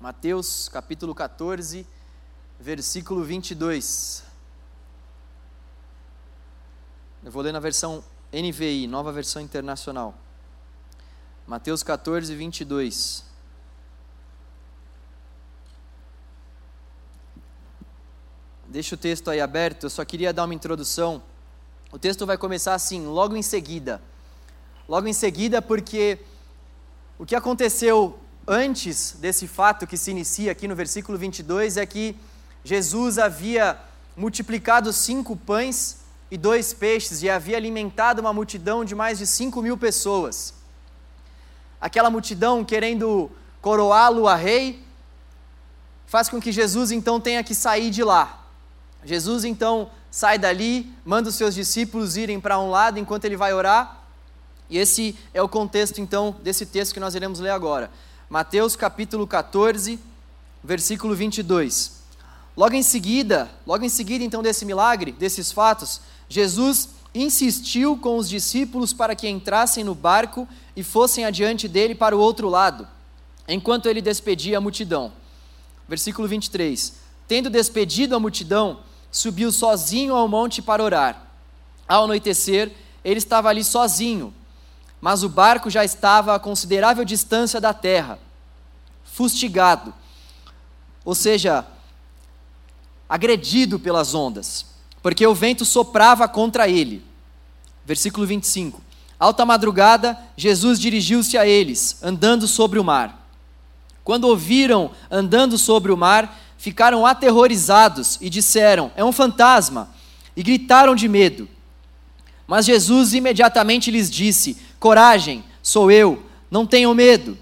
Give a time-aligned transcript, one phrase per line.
[0.00, 1.84] Mateus capítulo 14,
[2.60, 4.22] versículo 22.
[7.24, 10.14] Eu vou ler na versão NVI, nova versão internacional.
[11.48, 13.24] Mateus 14, 22.
[18.68, 21.20] Deixa o texto aí aberto, eu só queria dar uma introdução.
[21.90, 24.00] O texto vai começar assim, logo em seguida.
[24.88, 26.20] Logo em seguida, porque
[27.18, 28.16] o que aconteceu
[28.48, 32.16] antes desse fato que se inicia aqui no versículo 22 é que
[32.64, 33.78] Jesus havia
[34.16, 35.98] multiplicado cinco pães
[36.30, 40.54] e dois peixes e havia alimentado uma multidão de mais de cinco mil pessoas.
[41.78, 43.30] Aquela multidão querendo
[43.60, 44.82] coroá-lo a rei
[46.06, 48.46] faz com que Jesus então tenha que sair de lá.
[49.04, 53.52] Jesus então sai dali, manda os seus discípulos irem para um lado enquanto ele vai
[53.52, 54.04] orar.
[54.70, 57.90] E esse é o contexto então desse texto que nós iremos ler agora.
[58.30, 59.98] Mateus capítulo 14,
[60.62, 62.02] versículo 22.
[62.54, 68.28] Logo em seguida, logo em seguida então desse milagre, desses fatos, Jesus insistiu com os
[68.28, 72.86] discípulos para que entrassem no barco e fossem adiante dele para o outro lado,
[73.48, 75.10] enquanto ele despedia a multidão.
[75.88, 76.96] Versículo 23.
[77.26, 81.30] Tendo despedido a multidão, subiu sozinho ao monte para orar.
[81.88, 84.34] Ao anoitecer, ele estava ali sozinho
[85.00, 88.18] mas o barco já estava a considerável distância da terra,
[89.04, 89.94] fustigado,
[91.04, 91.66] ou seja,
[93.08, 94.66] agredido pelas ondas,
[95.02, 97.04] porque o vento soprava contra ele.
[97.84, 98.82] Versículo 25.
[99.18, 103.26] Alta madrugada, Jesus dirigiu-se a eles, andando sobre o mar.
[104.04, 109.90] Quando ouviram andando sobre o mar, ficaram aterrorizados e disseram: É um fantasma!
[110.36, 111.48] E gritaram de medo.
[112.48, 117.36] Mas Jesus imediatamente lhes disse: Coragem, sou eu, não tenham medo.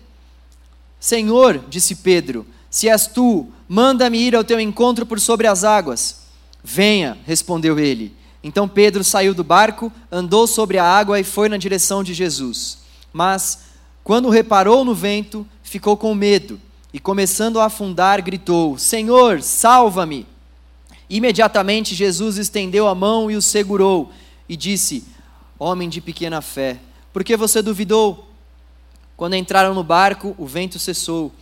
[0.98, 6.22] Senhor, disse Pedro, se és tu, manda-me ir ao teu encontro por sobre as águas.
[6.64, 8.12] Venha, respondeu ele.
[8.42, 12.78] Então Pedro saiu do barco, andou sobre a água e foi na direção de Jesus.
[13.12, 13.60] Mas,
[14.02, 16.60] quando reparou no vento, ficou com medo
[16.92, 20.26] e, começando a afundar, gritou: Senhor, salva-me!
[21.08, 24.10] Imediatamente Jesus estendeu a mão e o segurou
[24.48, 25.06] e disse:
[25.58, 26.78] Homem de pequena fé,
[27.12, 28.30] por que você duvidou?
[29.16, 31.32] Quando entraram no barco, o vento cessou.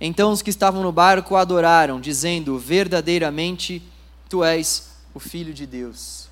[0.00, 3.82] Então os que estavam no barco adoraram, dizendo: Verdadeiramente
[4.28, 6.28] tu és o Filho de Deus.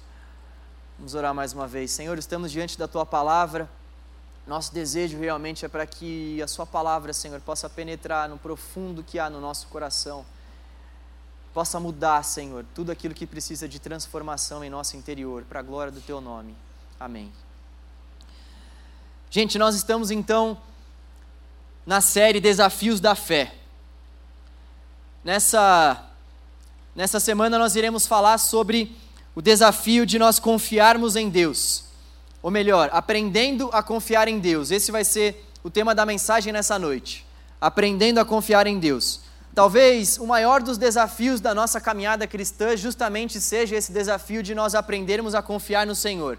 [0.97, 1.91] Vamos orar mais uma vez.
[1.91, 3.69] Senhor, estamos diante da tua palavra.
[4.47, 9.19] Nosso desejo realmente é para que a Sua palavra, Senhor, possa penetrar no profundo que
[9.19, 10.25] há no nosso coração
[11.59, 15.91] possa mudar, Senhor, tudo aquilo que precisa de transformação em nosso interior, para a glória
[15.91, 16.55] do Teu nome.
[17.01, 17.33] Amém.
[19.29, 20.57] Gente, nós estamos então
[21.85, 23.57] na série Desafios da Fé.
[25.25, 26.01] Nessa,
[26.95, 28.97] nessa semana nós iremos falar sobre
[29.35, 31.87] o desafio de nós confiarmos em Deus.
[32.41, 34.71] Ou melhor, aprendendo a confiar em Deus.
[34.71, 37.27] Esse vai ser o tema da mensagem nessa noite.
[37.61, 39.27] Aprendendo a confiar em Deus.
[39.59, 44.73] Talvez o maior dos desafios da nossa caminhada cristã justamente seja esse desafio de nós
[44.73, 46.39] aprendermos a confiar no Senhor.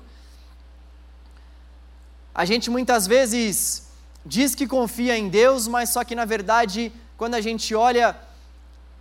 [2.33, 3.89] A gente muitas vezes
[4.25, 8.15] diz que confia em Deus, mas só que na verdade, quando a gente olha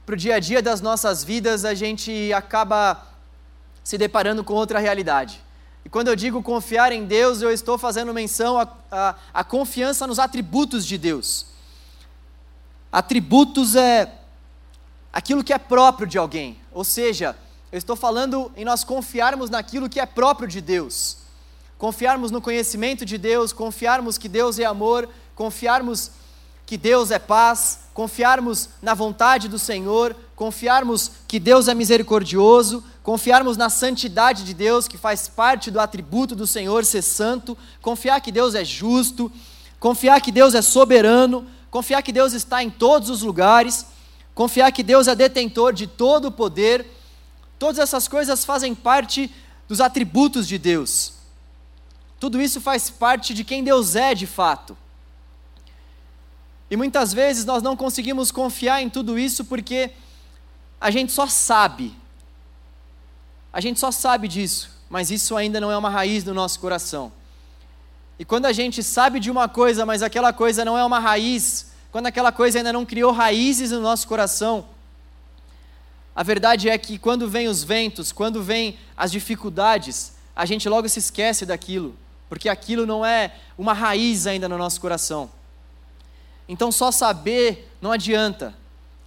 [0.05, 3.07] para o dia a dia das nossas vidas, a gente acaba
[3.85, 5.41] se deparando com outra realidade.
[5.85, 8.59] E quando eu digo confiar em Deus, eu estou fazendo menção
[9.33, 11.57] à confiança nos atributos de Deus.
[12.91, 14.13] Atributos é
[15.13, 17.37] aquilo que é próprio de alguém, ou seja,
[17.71, 21.19] eu estou falando em nós confiarmos naquilo que é próprio de Deus.
[21.77, 26.11] Confiarmos no conhecimento de Deus, confiarmos que Deus é amor, confiarmos
[26.65, 33.57] que Deus é paz, confiarmos na vontade do Senhor, confiarmos que Deus é misericordioso, confiarmos
[33.57, 38.33] na santidade de Deus, que faz parte do atributo do Senhor ser santo, confiar que
[38.33, 39.31] Deus é justo,
[39.79, 43.87] confiar que Deus é soberano, confiar que Deus está em todos os lugares,
[44.35, 46.87] confiar que Deus é detentor de todo o poder,
[47.59, 49.31] todas essas coisas fazem parte
[49.67, 51.15] dos atributos de Deus.
[52.19, 54.77] Tudo isso faz parte de quem Deus é de fato.
[56.71, 59.91] E muitas vezes nós não conseguimos confiar em tudo isso porque
[60.81, 61.95] a gente só sabe.
[63.53, 67.13] A gente só sabe disso, mas isso ainda não é uma raiz no nosso coração.
[68.19, 71.73] E quando a gente sabe de uma coisa, mas aquela coisa não é uma raiz,
[71.93, 74.67] quando aquela coisa ainda não criou raízes no nosso coração,
[76.15, 80.89] a verdade é que quando vem os ventos, quando vem as dificuldades, a gente logo
[80.89, 81.97] se esquece daquilo,
[82.29, 85.31] porque aquilo não é uma raiz ainda no nosso coração.
[86.49, 88.55] Então só saber não adianta,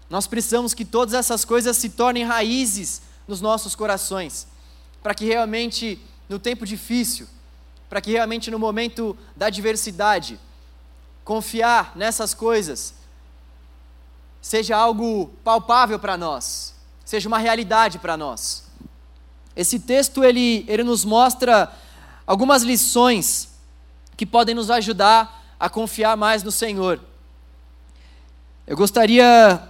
[0.10, 4.46] Nós precisamos que todas essas coisas se tornem raízes nos nossos corações,
[5.02, 5.98] para que realmente
[6.28, 7.28] no tempo difícil,
[7.92, 10.40] para que realmente no momento da adversidade,
[11.26, 12.94] confiar nessas coisas
[14.42, 16.74] seja algo palpável para nós,
[17.04, 18.64] seja uma realidade para nós.
[19.58, 21.70] Esse texto ele, ele nos mostra
[22.26, 23.50] algumas lições
[24.16, 26.98] que podem nos ajudar a confiar mais no Senhor.
[28.66, 29.68] Eu gostaria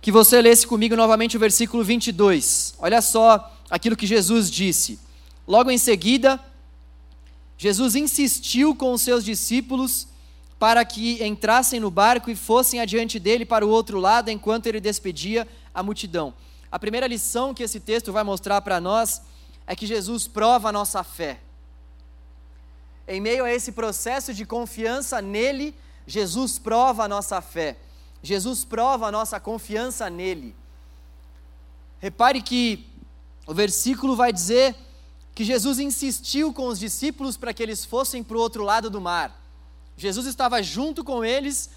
[0.00, 2.74] que você lesse comigo novamente o versículo 22.
[2.78, 5.07] Olha só aquilo que Jesus disse.
[5.48, 6.38] Logo em seguida,
[7.56, 10.06] Jesus insistiu com os seus discípulos
[10.58, 14.78] para que entrassem no barco e fossem adiante dele para o outro lado enquanto ele
[14.78, 16.34] despedia a multidão.
[16.70, 19.22] A primeira lição que esse texto vai mostrar para nós
[19.66, 21.40] é que Jesus prova a nossa fé.
[23.06, 25.74] Em meio a esse processo de confiança nele,
[26.06, 27.78] Jesus prova a nossa fé.
[28.22, 30.54] Jesus prova a nossa confiança nele.
[32.00, 32.86] Repare que
[33.46, 34.76] o versículo vai dizer
[35.38, 39.00] que Jesus insistiu com os discípulos para que eles fossem para o outro lado do
[39.00, 39.40] mar.
[39.96, 41.70] Jesus estava junto com eles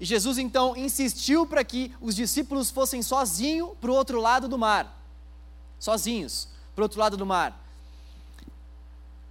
[0.00, 4.56] e Jesus então insistiu para que os discípulos fossem sozinhos para o outro lado do
[4.56, 4.98] mar.
[5.78, 7.62] Sozinhos, para o outro lado do mar.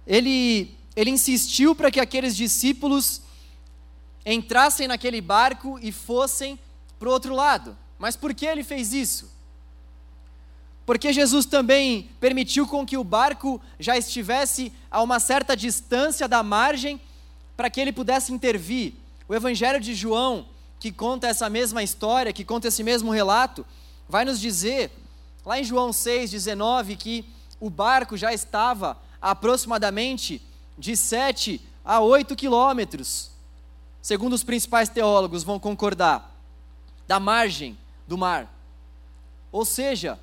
[0.06, 3.20] Ele, ele insistiu para que aqueles discípulos
[4.24, 6.56] entrassem naquele barco e fossem
[7.00, 7.76] para o outro lado.
[7.98, 9.31] Mas por que ele fez isso?
[10.84, 16.42] Porque Jesus também permitiu com que o barco já estivesse a uma certa distância da
[16.42, 17.00] margem
[17.56, 18.94] para que ele pudesse intervir.
[19.28, 20.46] O Evangelho de João,
[20.80, 23.64] que conta essa mesma história, que conta esse mesmo relato,
[24.08, 24.90] vai nos dizer,
[25.46, 27.24] lá em João 6,19, que
[27.60, 30.42] o barco já estava a aproximadamente
[30.76, 33.30] de 7 a 8 quilômetros,
[34.00, 36.34] segundo os principais teólogos vão concordar,
[37.06, 38.52] da margem do mar.
[39.52, 40.18] Ou seja,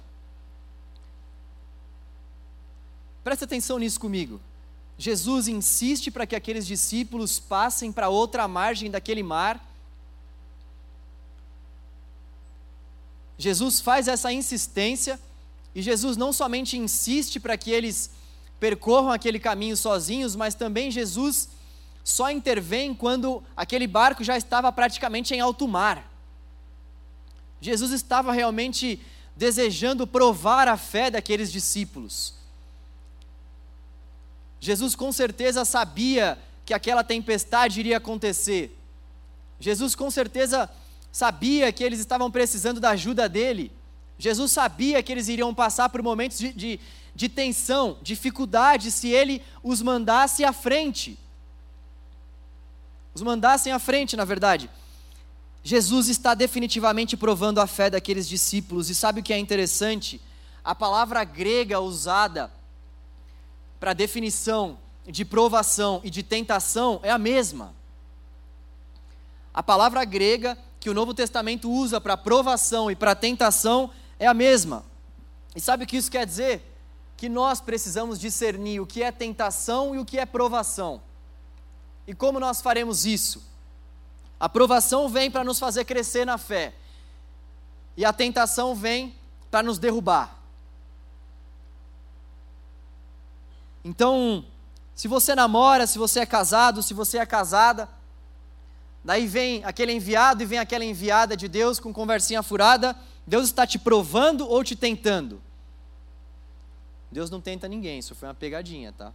[3.29, 4.41] preste atenção nisso comigo.
[4.97, 9.63] Jesus insiste para que aqueles discípulos passem para outra margem daquele mar.
[13.37, 15.19] Jesus faz essa insistência
[15.75, 18.09] e Jesus não somente insiste para que eles
[18.59, 21.49] percorram aquele caminho sozinhos, mas também Jesus
[22.03, 26.11] só intervém quando aquele barco já estava praticamente em alto mar.
[27.61, 28.99] Jesus estava realmente
[29.35, 32.38] desejando provar a fé daqueles discípulos.
[34.59, 38.77] Jesus com certeza sabia que aquela tempestade iria acontecer.
[39.59, 40.69] Jesus com certeza
[41.11, 43.71] sabia que eles estavam precisando da ajuda dele.
[44.17, 46.79] Jesus sabia que eles iriam passar por momentos de, de,
[47.15, 51.17] de tensão, dificuldade, se ele os mandasse à frente.
[53.13, 54.69] Os mandassem à frente, na verdade.
[55.63, 60.21] Jesus está definitivamente provando a fé daqueles discípulos, e sabe o que é interessante?
[60.63, 62.51] A palavra grega usada
[63.79, 64.77] para a definição
[65.07, 67.73] de provação e de tentação é a mesma.
[69.53, 74.33] A palavra grega que o Novo Testamento usa para provação e para tentação é a
[74.33, 74.85] mesma.
[75.55, 76.61] E sabe o que isso quer dizer?
[77.17, 81.01] Que nós precisamos discernir o que é tentação e o que é provação.
[82.07, 83.43] E como nós faremos isso?
[84.39, 86.73] A provação vem para nos fazer crescer na fé,
[87.97, 89.13] e a tentação vem
[89.51, 90.38] para nos derrubar.
[93.83, 94.45] Então,
[94.95, 97.87] se você namora, se você é casado, se você é casada,
[99.03, 102.95] daí vem aquele enviado e vem aquela enviada de Deus com conversinha furada,
[103.25, 105.41] Deus está te provando ou te tentando?
[107.11, 109.13] Deus não tenta ninguém, isso foi uma pegadinha, tá?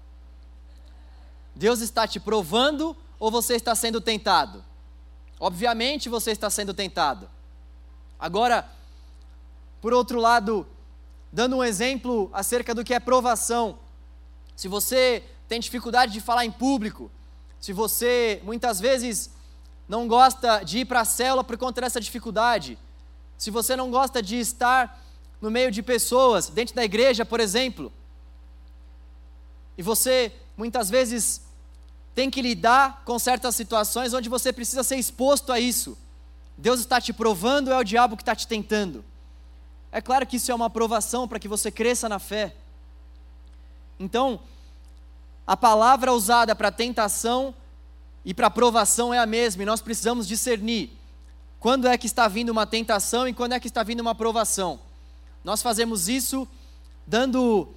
[1.54, 4.64] Deus está te provando ou você está sendo tentado?
[5.38, 7.28] Obviamente você está sendo tentado.
[8.18, 8.68] Agora,
[9.80, 10.66] por outro lado,
[11.32, 13.78] dando um exemplo acerca do que é provação,
[14.56, 17.10] se você tem dificuldade de falar em público,
[17.60, 19.30] se você muitas vezes
[19.88, 22.78] não gosta de ir para a célula por conta dessa dificuldade,
[23.36, 25.02] se você não gosta de estar
[25.40, 27.92] no meio de pessoas, dentro da igreja, por exemplo,
[29.76, 31.42] e você muitas vezes
[32.14, 35.98] tem que lidar com certas situações onde você precisa ser exposto a isso.
[36.56, 39.04] Deus está te provando, é o diabo que está te tentando.
[39.90, 42.54] É claro que isso é uma aprovação para que você cresça na fé.
[43.98, 44.40] Então,
[45.46, 47.54] a palavra usada para tentação
[48.24, 50.90] e para provação é a mesma, e nós precisamos discernir
[51.60, 54.80] quando é que está vindo uma tentação e quando é que está vindo uma provação.
[55.42, 56.48] Nós fazemos isso
[57.06, 57.68] dando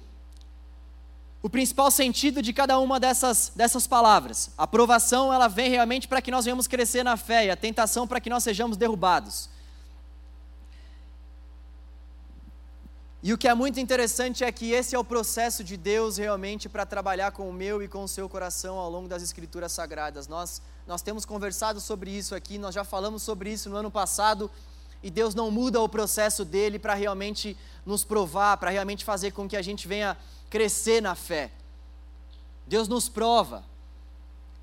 [1.42, 4.50] o principal sentido de cada uma dessas, dessas palavras.
[4.58, 8.06] A provação ela vem realmente para que nós venhamos crescer na fé, e a tentação
[8.06, 9.48] para que nós sejamos derrubados.
[13.20, 16.68] E o que é muito interessante é que esse é o processo de Deus realmente
[16.68, 20.28] para trabalhar com o meu e com o seu coração ao longo das Escrituras Sagradas.
[20.28, 24.48] Nós, nós temos conversado sobre isso aqui, nós já falamos sobre isso no ano passado,
[25.02, 29.48] e Deus não muda o processo dele para realmente nos provar, para realmente fazer com
[29.48, 30.16] que a gente venha
[30.48, 31.50] crescer na fé.
[32.68, 33.64] Deus nos prova,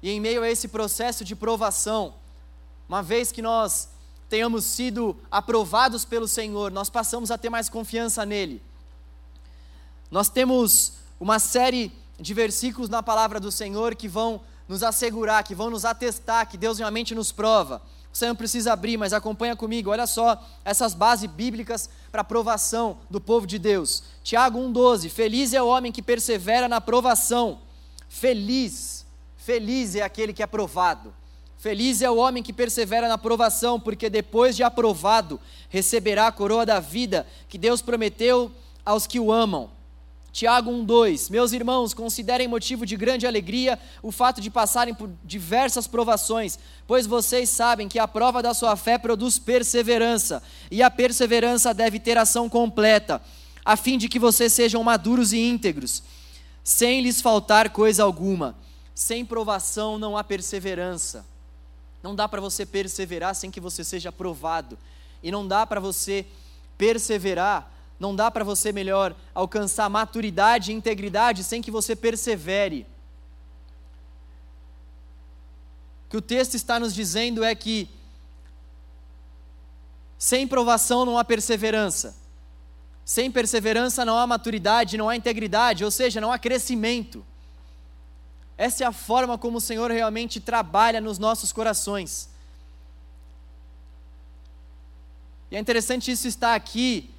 [0.02, 2.14] e em meio a esse processo de provação,
[2.88, 3.90] uma vez que nós
[4.30, 8.62] tenhamos sido aprovados pelo Senhor, nós passamos a ter mais confiança nele.
[10.10, 15.56] Nós temos uma série de versículos na palavra do Senhor que vão nos assegurar, que
[15.56, 17.82] vão nos atestar que Deus realmente nos prova.
[18.12, 19.90] Você não precisa abrir, mas acompanha comigo.
[19.90, 24.04] Olha só essas bases bíblicas para a provação do povo de Deus.
[24.24, 27.60] Tiago 1,12: Feliz é o homem que persevera na provação.
[28.08, 29.06] Feliz,
[29.36, 31.14] feliz é aquele que é provado.
[31.66, 36.64] Feliz é o homem que persevera na provação, porque depois de aprovado, receberá a coroa
[36.64, 38.52] da vida que Deus prometeu
[38.86, 39.72] aos que o amam.
[40.32, 45.88] Tiago 1,2: Meus irmãos, considerem motivo de grande alegria o fato de passarem por diversas
[45.88, 51.74] provações, pois vocês sabem que a prova da sua fé produz perseverança, e a perseverança
[51.74, 53.20] deve ter ação completa,
[53.66, 56.04] a fim de que vocês sejam maduros e íntegros,
[56.64, 58.56] sem lhes faltar coisa alguma.
[58.94, 61.34] Sem provação não há perseverança.
[62.06, 64.78] Não dá para você perseverar sem que você seja aprovado.
[65.24, 66.24] E não dá para você
[66.78, 72.86] perseverar, não dá para você melhor alcançar maturidade e integridade sem que você persevere.
[76.06, 77.90] O que o texto está nos dizendo é que
[80.16, 82.16] sem provação não há perseverança.
[83.04, 87.26] Sem perseverança não há maturidade, não há integridade, ou seja, não há crescimento.
[88.58, 92.30] Essa é a forma como o Senhor realmente trabalha nos nossos corações.
[95.52, 97.10] E é interessante isso estar aqui,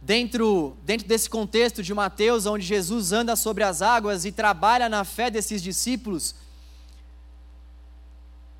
[0.00, 5.04] dentro, dentro desse contexto de Mateus, onde Jesus anda sobre as águas e trabalha na
[5.04, 6.34] fé desses discípulos,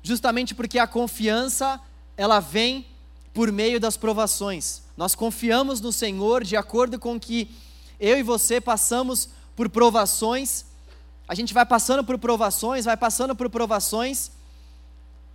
[0.03, 1.79] justamente porque a confiança,
[2.15, 2.85] ela vem
[3.33, 4.83] por meio das provações.
[4.95, 7.49] Nós confiamos no Senhor de acordo com que
[7.99, 10.65] eu e você passamos por provações
[11.31, 14.31] a gente vai passando por provações, vai passando por provações,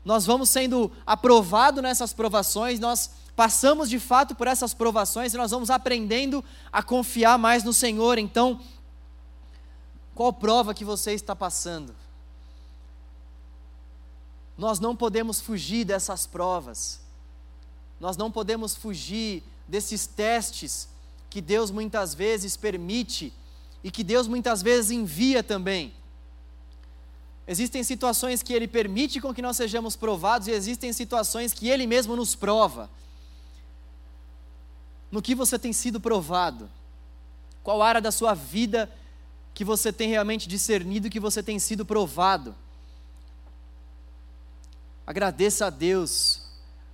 [0.05, 5.53] nós vamos sendo aprovados nessas provações, nós passamos de fato por essas provações e nós
[5.53, 8.19] vamos aprendendo a confiar mais no Senhor.
[8.19, 8.61] Então,
[10.15, 11.97] qual prova que você está passando?
[14.59, 17.01] Nós não podemos fugir dessas provas,
[17.99, 20.91] nós não podemos fugir desses testes
[21.31, 23.33] que Deus muitas vezes permite
[23.87, 25.95] e que Deus muitas vezes envia também.
[27.47, 31.87] Existem situações que Ele permite com que nós sejamos provados e existem situações que Ele
[31.87, 32.91] mesmo nos prova.
[35.09, 36.69] No que você tem sido provado?
[37.63, 38.91] Qual área da sua vida
[39.55, 42.57] que você tem realmente discernido que você tem sido provado?
[45.07, 46.43] Agradeça a Deus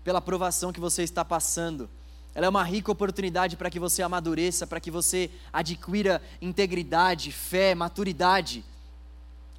[0.04, 1.88] pela provação que você está passando.
[2.34, 7.74] Ela é uma rica oportunidade para que você amadureça, para que você adquira integridade, fé,
[7.74, 8.64] maturidade.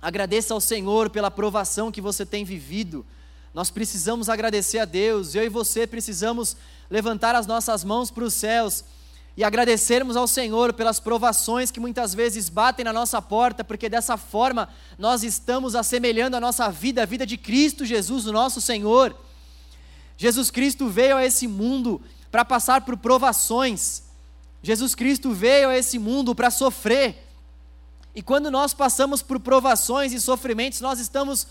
[0.02, 3.06] Agradeça ao Senhor pela provação que você tem vivido.
[3.54, 6.58] Nós precisamos agradecer a Deus, eu e você precisamos
[6.90, 8.84] levantar as nossas mãos para os céus
[9.38, 14.18] e agradecermos ao Senhor pelas provações que muitas vezes batem na nossa porta, porque dessa
[14.18, 19.16] forma nós estamos assemelhando a nossa vida, a vida de Cristo Jesus, o nosso Senhor.
[20.18, 22.02] Jesus Cristo veio a esse mundo
[22.34, 24.02] para passar por provações.
[24.64, 27.28] Jesus Cristo veio a esse mundo para sofrer.
[28.16, 31.46] E quando nós passamos por provações e sofrimentos, nós estamos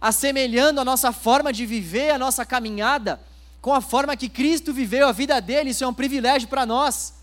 [0.00, 3.20] assemelhando a nossa forma de viver, a nossa caminhada,
[3.60, 5.70] com a forma que Cristo viveu a vida dele.
[5.70, 7.14] Isso é um privilégio para nós.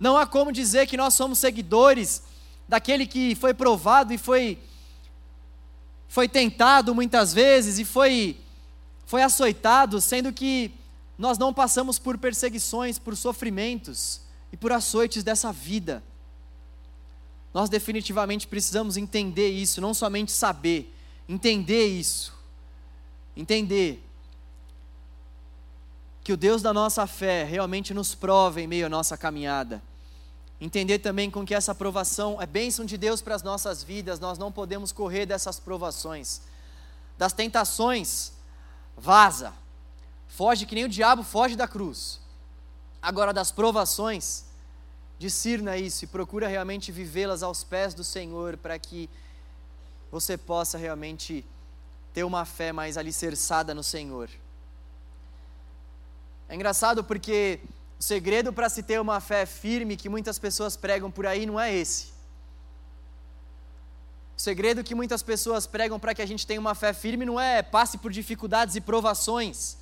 [0.00, 2.24] Não há como dizer que nós somos seguidores
[2.68, 4.58] daquele que foi provado e foi
[6.08, 8.36] foi tentado muitas vezes e foi
[9.06, 10.81] foi açoitado, sendo que
[11.18, 14.20] nós não passamos por perseguições, por sofrimentos
[14.52, 16.02] e por açoites dessa vida.
[17.52, 20.94] Nós definitivamente precisamos entender isso, não somente saber,
[21.28, 22.32] entender isso.
[23.36, 24.02] Entender
[26.24, 29.82] que o Deus da nossa fé realmente nos prova em meio à nossa caminhada.
[30.60, 34.38] Entender também com que essa provação é bênção de Deus para as nossas vidas, nós
[34.38, 36.40] não podemos correr dessas provações.
[37.18, 38.32] Das tentações,
[38.96, 39.52] vaza.
[40.42, 42.20] Foge que nem o diabo foge da cruz.
[43.00, 44.44] Agora, das provações,
[45.16, 49.08] discirna isso e procura realmente vivê-las aos pés do Senhor para que
[50.10, 51.46] você possa realmente
[52.12, 54.28] ter uma fé mais alicerçada no Senhor.
[56.48, 57.60] É engraçado porque
[58.00, 61.60] O segredo para se ter uma fé firme que muitas pessoas pregam por aí não
[61.60, 62.06] é esse.
[64.36, 67.38] O segredo que muitas pessoas pregam para que a gente tenha uma fé firme não
[67.38, 69.80] é passe por dificuldades e provações.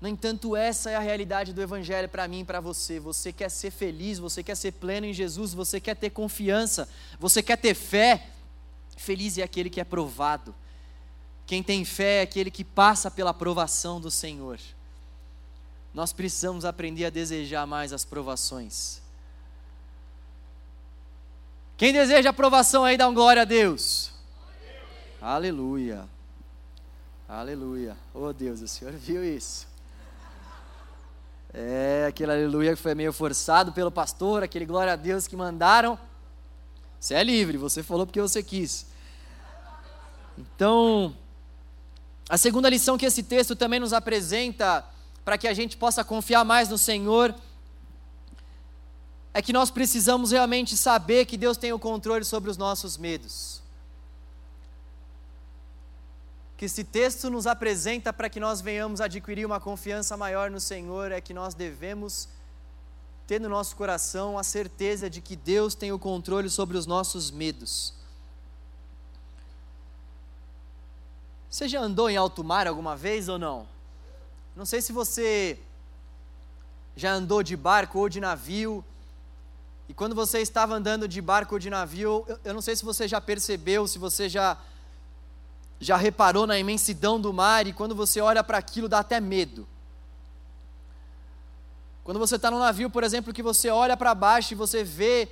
[0.00, 3.00] No entanto, essa é a realidade do Evangelho para mim e para você.
[3.00, 6.88] Você quer ser feliz, você quer ser pleno em Jesus, você quer ter confiança,
[7.18, 8.28] você quer ter fé.
[8.96, 10.54] Feliz é aquele que é provado.
[11.46, 14.60] Quem tem fé é aquele que passa pela provação do Senhor.
[15.92, 19.00] Nós precisamos aprender a desejar mais as provações.
[21.76, 24.12] Quem deseja aprovação aí, dá um glória a Deus.
[25.20, 26.08] Aleluia.
[27.28, 27.96] Aleluia.
[28.12, 29.67] Oh Deus, o Senhor viu isso.
[31.52, 35.98] É, aquele aleluia que foi meio forçado pelo pastor, aquele glória a Deus que mandaram.
[37.00, 38.86] Você é livre, você falou porque você quis.
[40.36, 41.16] Então,
[42.28, 44.84] a segunda lição que esse texto também nos apresenta,
[45.24, 47.34] para que a gente possa confiar mais no Senhor,
[49.32, 53.57] é que nós precisamos realmente saber que Deus tem o controle sobre os nossos medos.
[56.58, 61.12] Que esse texto nos apresenta para que nós venhamos adquirir uma confiança maior no Senhor,
[61.12, 62.28] é que nós devemos
[63.28, 67.30] ter no nosso coração a certeza de que Deus tem o controle sobre os nossos
[67.30, 67.94] medos.
[71.48, 73.68] Você já andou em alto mar alguma vez ou não?
[74.56, 75.60] Não sei se você
[76.96, 78.84] já andou de barco ou de navio.
[79.88, 82.84] E quando você estava andando de barco ou de navio, eu, eu não sei se
[82.84, 84.58] você já percebeu, se você já
[85.80, 89.66] já reparou na imensidão do mar e quando você olha para aquilo dá até medo.
[92.02, 95.28] Quando você está no navio, por exemplo, que você olha para baixo e você vê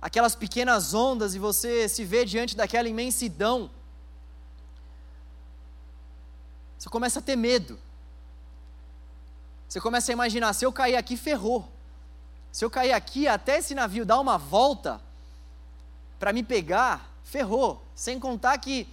[0.00, 3.70] aquelas pequenas ondas e você se vê diante daquela imensidão,
[6.78, 7.78] você começa a ter medo.
[9.68, 11.68] Você começa a imaginar: se eu cair aqui, ferrou.
[12.50, 15.00] Se eu cair aqui, até esse navio dar uma volta
[16.18, 17.82] para me pegar, ferrou.
[17.94, 18.86] Sem contar que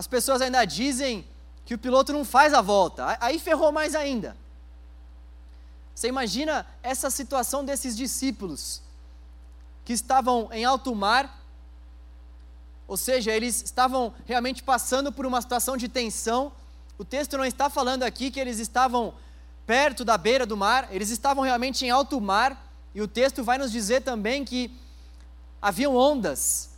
[0.00, 1.26] as pessoas ainda dizem
[1.62, 3.18] que o piloto não faz a volta.
[3.20, 4.34] Aí ferrou mais ainda.
[5.94, 8.80] Você imagina essa situação desses discípulos
[9.84, 11.44] que estavam em alto mar,
[12.88, 16.50] ou seja, eles estavam realmente passando por uma situação de tensão.
[16.96, 19.12] O texto não está falando aqui que eles estavam
[19.66, 23.58] perto da beira do mar, eles estavam realmente em alto mar, e o texto vai
[23.58, 24.74] nos dizer também que
[25.60, 26.70] haviam ondas,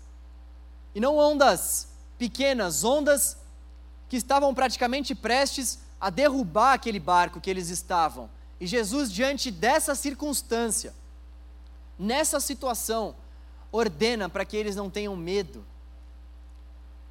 [0.92, 1.91] e não ondas
[2.22, 3.36] pequenas, ondas
[4.08, 8.30] que estavam praticamente prestes a derrubar aquele barco que eles estavam.
[8.60, 10.94] E Jesus, diante dessa circunstância,
[11.98, 13.16] nessa situação,
[13.72, 15.64] ordena para que eles não tenham medo.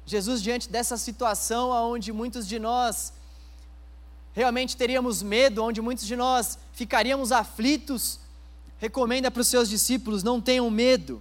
[0.06, 3.12] Jesus, diante dessa situação onde muitos de nós
[4.32, 8.18] realmente teríamos medo, onde muitos de nós ficaríamos aflitos,
[8.78, 11.20] recomenda para os seus discípulos: não tenham medo,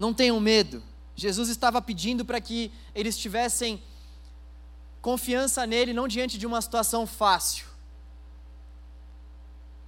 [0.00, 0.82] não tenham medo.
[1.16, 3.82] Jesus estava pedindo para que eles tivessem
[5.00, 7.66] confiança nele, não diante de uma situação fácil.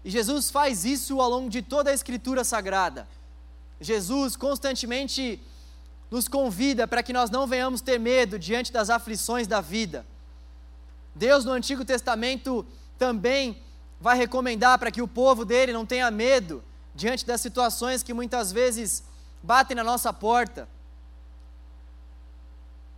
[0.05, 3.07] E Jesus faz isso ao longo de toda a Escritura Sagrada.
[3.79, 5.41] Jesus constantemente
[6.11, 10.07] nos convida para que nós não venhamos ter medo diante das aflições da vida.
[11.15, 12.65] Deus no Antigo Testamento
[12.99, 13.61] também
[14.01, 16.63] vai recomendar para que o povo dele não tenha medo
[16.95, 19.03] diante das situações que muitas vezes
[19.43, 20.69] batem na nossa porta.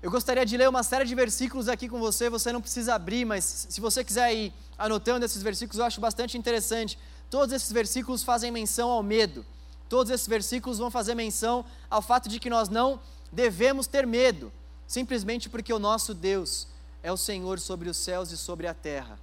[0.03, 3.27] Eu gostaria de ler uma série de versículos aqui com você, você não precisa abrir,
[3.27, 6.99] mas se você quiser ir anotando esses versículos, eu acho bastante interessante.
[7.29, 9.45] Todos esses versículos fazem menção ao medo.
[9.91, 12.99] Todos esses versículos vão fazer menção ao fato de que nós não
[13.31, 14.51] devemos ter medo,
[14.87, 16.67] simplesmente porque o nosso Deus
[17.03, 19.19] é o Senhor sobre os céus e sobre a terra.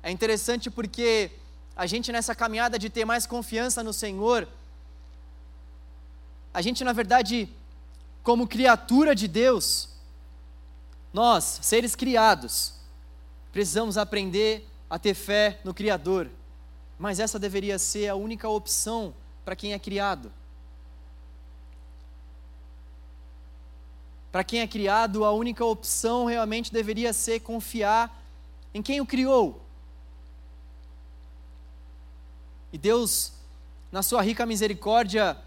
[0.00, 1.32] É interessante porque
[1.74, 4.46] a gente nessa caminhada de ter mais confiança no Senhor,
[6.54, 7.48] a gente na verdade
[8.26, 9.88] como criatura de Deus,
[11.12, 12.74] nós, seres criados,
[13.52, 16.28] precisamos aprender a ter fé no Criador,
[16.98, 20.32] mas essa deveria ser a única opção para quem é criado.
[24.32, 28.20] Para quem é criado, a única opção realmente deveria ser confiar
[28.74, 29.62] em quem o criou.
[32.72, 33.34] E Deus,
[33.92, 35.40] na sua rica misericórdia,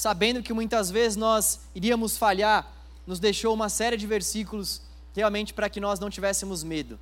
[0.00, 2.66] sabendo que muitas vezes nós iríamos falhar,
[3.06, 4.80] nos deixou uma série de versículos
[5.14, 6.98] realmente para que nós não tivéssemos medo.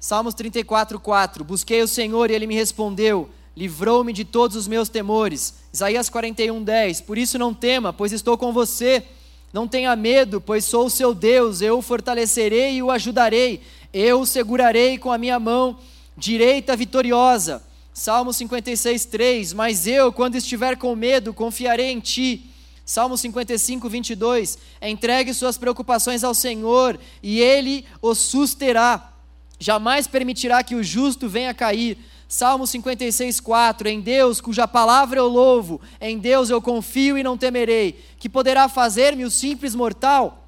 [0.00, 4.88] Salmos 34, 4: Busquei o Senhor e ele me respondeu, livrou-me de todos os meus
[4.88, 5.54] temores.
[5.72, 9.04] Isaías 41, 10: Por isso não tema, pois estou com você.
[9.52, 13.62] Não tenha medo, pois sou o seu Deus, eu o fortalecerei e o ajudarei.
[13.92, 15.78] Eu o segurarei com a minha mão
[16.16, 17.62] direita vitoriosa.
[18.00, 19.52] Salmo 56, 3.
[19.52, 22.50] Mas eu, quando estiver com medo, confiarei em ti.
[22.82, 24.56] Salmo 55, 22.
[24.80, 29.12] Entregue suas preocupações ao Senhor e ele o susterá.
[29.58, 31.98] Jamais permitirá que o justo venha cair.
[32.26, 37.36] Salmo 56, 4: Em Deus, cuja palavra eu louvo, em Deus eu confio e não
[37.36, 40.39] temerei, que poderá fazer-me o simples mortal.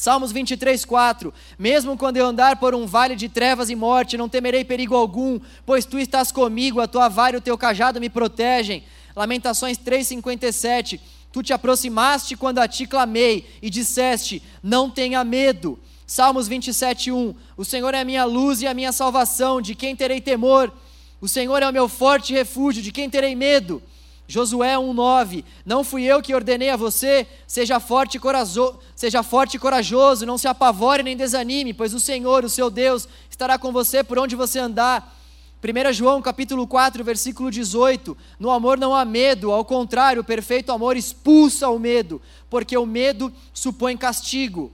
[0.00, 4.30] Salmos 23, 4: Mesmo quando eu andar por um vale de trevas e morte, não
[4.30, 8.08] temerei perigo algum, pois tu estás comigo, a tua vara e o teu cajado me
[8.08, 8.82] protegem.
[9.14, 10.98] Lamentações 3, 57:
[11.30, 15.78] Tu te aproximaste quando a ti clamei e disseste: Não tenha medo.
[16.06, 19.94] Salmos 27, 1: O Senhor é a minha luz e a minha salvação, de quem
[19.94, 20.72] terei temor?
[21.20, 23.82] O Senhor é o meu forte refúgio, de quem terei medo?
[24.30, 29.56] Josué 1:9 Não fui eu que ordenei a você, seja forte, e corajoso, seja forte
[29.56, 33.72] e corajoso, não se apavore nem desanime, pois o Senhor, o seu Deus, estará com
[33.72, 35.18] você por onde você andar.
[35.60, 40.70] 1 João capítulo 4, versículo 18: No amor não há medo, ao contrário, o perfeito
[40.70, 44.70] amor expulsa o medo, porque o medo supõe castigo.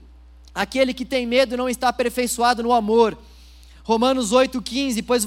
[0.53, 3.17] Aquele que tem medo não está aperfeiçoado no amor.
[3.83, 5.25] Romanos 8,15: pois,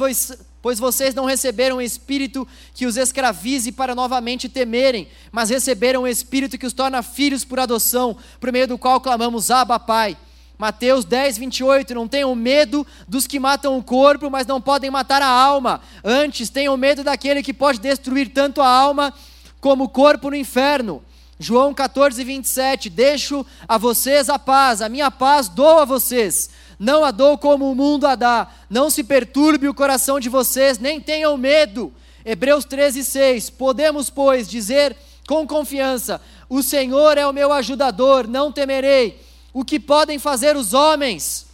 [0.63, 6.07] pois vocês não receberam um espírito que os escravize para novamente temerem, mas receberam um
[6.07, 10.17] espírito que os torna filhos por adoção, por meio do qual clamamos, Abba, Pai.
[10.59, 15.23] Mateus 10, 28, não tenham medo dos que matam o corpo, mas não podem matar
[15.23, 15.81] a alma.
[16.05, 19.15] Antes, tenham medo daquele que pode destruir tanto a alma
[19.59, 21.03] como o corpo no inferno.
[21.39, 27.05] João 14, 27, deixo a vocês a paz, a minha paz dou a vocês não
[27.05, 28.51] a dou como o mundo a dá.
[28.71, 31.93] Não se perturbe o coração de vocês, nem tenham medo.
[32.25, 33.51] Hebreus 13, 6.
[33.51, 34.97] Podemos, pois, dizer
[35.29, 39.21] com confiança: O Senhor é o meu ajudador, não temerei.
[39.53, 41.47] O que podem fazer os homens?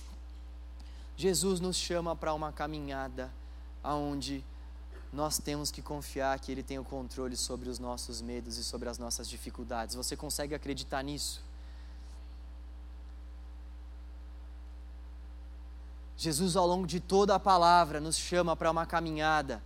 [1.17, 3.29] Jesus nos chama para uma caminhada
[3.83, 4.45] aonde
[5.13, 8.89] nós temos que confiar que Ele tem o controle sobre os nossos medos e sobre
[8.89, 9.97] as nossas dificuldades.
[9.97, 11.43] Você consegue acreditar nisso?
[16.17, 19.63] Jesus, ao longo de toda a palavra, nos chama para uma caminhada,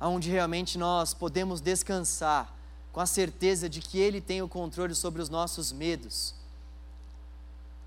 [0.00, 2.54] onde realmente nós podemos descansar
[2.92, 6.34] com a certeza de que Ele tem o controle sobre os nossos medos.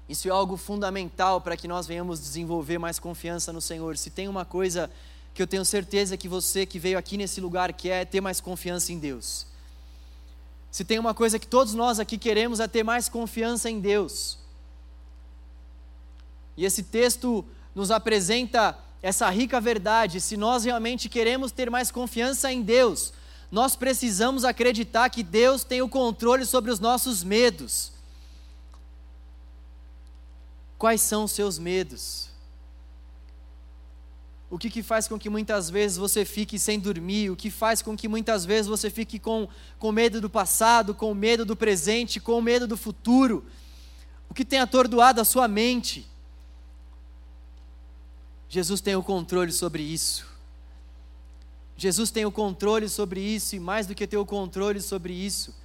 [0.09, 3.97] Isso é algo fundamental para que nós venhamos desenvolver mais confiança no Senhor.
[3.97, 4.89] Se tem uma coisa
[5.33, 8.41] que eu tenho certeza que você que veio aqui nesse lugar quer é ter mais
[8.41, 9.45] confiança em Deus.
[10.69, 14.40] Se tem uma coisa que todos nós aqui queremos é ter mais confiança em Deus.
[16.55, 20.21] E esse texto nos apresenta essa rica verdade.
[20.21, 23.13] Se nós realmente queremos ter mais confiança em Deus,
[23.51, 27.91] nós precisamos acreditar que Deus tem o controle sobre os nossos medos.
[30.77, 32.29] Quais são os seus medos?
[34.49, 37.29] O que, que faz com que muitas vezes você fique sem dormir?
[37.29, 39.47] O que faz com que muitas vezes você fique com,
[39.79, 43.45] com medo do passado, com medo do presente, com medo do futuro?
[44.29, 46.10] O que tem atordoado a sua mente?
[48.51, 50.27] Jesus tem o controle sobre isso.
[51.77, 55.55] Jesus tem o controle sobre isso, e mais do que ter o controle sobre isso,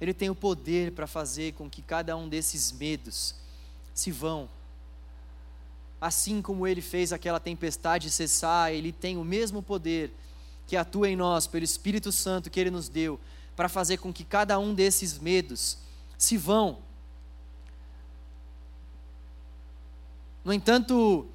[0.00, 3.36] Ele tem o poder para fazer com que cada um desses medos
[3.94, 4.50] se vão.
[6.00, 10.12] Assim como Ele fez aquela tempestade cessar, Ele tem o mesmo poder
[10.66, 13.20] que atua em nós, pelo Espírito Santo que Ele nos deu,
[13.54, 15.78] para fazer com que cada um desses medos
[16.18, 16.78] se vão.
[20.44, 21.28] No entanto,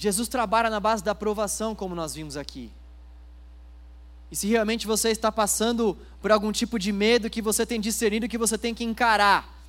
[0.00, 2.72] Jesus trabalha na base da aprovação, como nós vimos aqui.
[4.30, 8.26] E se realmente você está passando por algum tipo de medo que você tem discernido
[8.26, 9.62] que você tem que encarar,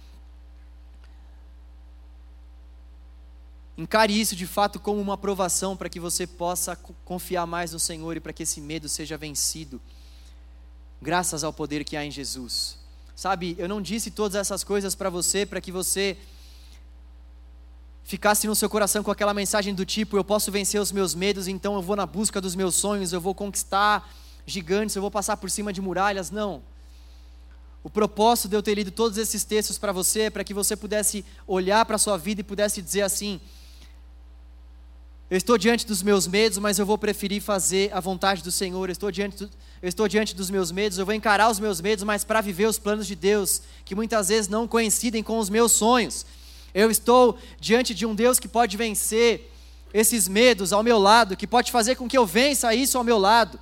[3.77, 8.15] encare isso de fato como uma aprovação para que você possa confiar mais no Senhor
[8.15, 9.81] e para que esse medo seja vencido,
[11.01, 12.77] graças ao poder que há em Jesus.
[13.17, 16.17] Sabe, eu não disse todas essas coisas para você para que você
[18.03, 21.47] ficasse no seu coração com aquela mensagem do tipo: eu posso vencer os meus medos,
[21.47, 24.09] então eu vou na busca dos meus sonhos, eu vou conquistar
[24.45, 26.31] gigantes, eu vou passar por cima de muralhas.
[26.31, 26.61] Não.
[27.83, 30.75] O propósito de eu ter lido todos esses textos para você é para que você
[30.75, 33.39] pudesse olhar para a sua vida e pudesse dizer assim:
[35.31, 38.89] eu estou diante dos meus medos, mas eu vou preferir fazer a vontade do Senhor.
[38.89, 39.49] Eu estou diante, do,
[39.81, 42.65] eu estou diante dos meus medos, eu vou encarar os meus medos, mas para viver
[42.65, 46.25] os planos de Deus, que muitas vezes não coincidem com os meus sonhos.
[46.73, 49.51] Eu estou diante de um Deus que pode vencer
[49.93, 53.17] esses medos ao meu lado, que pode fazer com que eu vença isso ao meu
[53.17, 53.59] lado.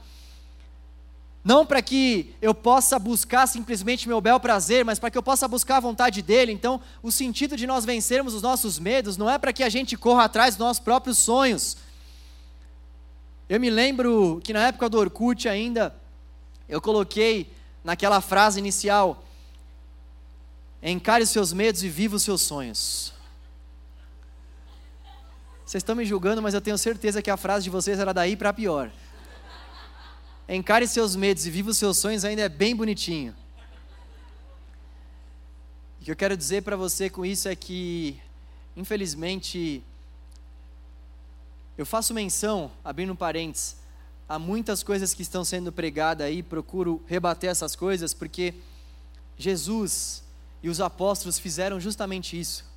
[1.44, 5.48] não para que eu possa buscar simplesmente meu bel prazer, mas para que eu possa
[5.48, 6.52] buscar a vontade dele.
[6.52, 9.98] Então, o sentido de nós vencermos os nossos medos não é para que a gente
[9.98, 11.78] corra atrás dos nossos próprios sonhos.
[13.48, 15.96] Eu me lembro que na época do Orkut ainda,
[16.68, 17.52] eu coloquei
[17.84, 19.24] naquela frase inicial:
[20.82, 23.14] encare os seus medos e viva os seus sonhos.
[25.66, 28.36] Vocês estão me julgando, mas eu tenho certeza que a frase de vocês era daí
[28.36, 28.92] para pior.
[30.48, 33.36] Encare seus medos e viva os seus sonhos ainda é bem bonitinho.
[36.02, 38.20] O que eu quero dizer para você com isso é que,
[38.76, 39.84] infelizmente,
[41.78, 43.78] eu faço menção, abrindo parênteses,
[44.28, 48.56] a muitas coisas que estão sendo pregadas aí, procuro rebater essas coisas, porque
[49.38, 50.24] Jesus
[50.62, 52.70] e os apóstolos fizeram justamente isso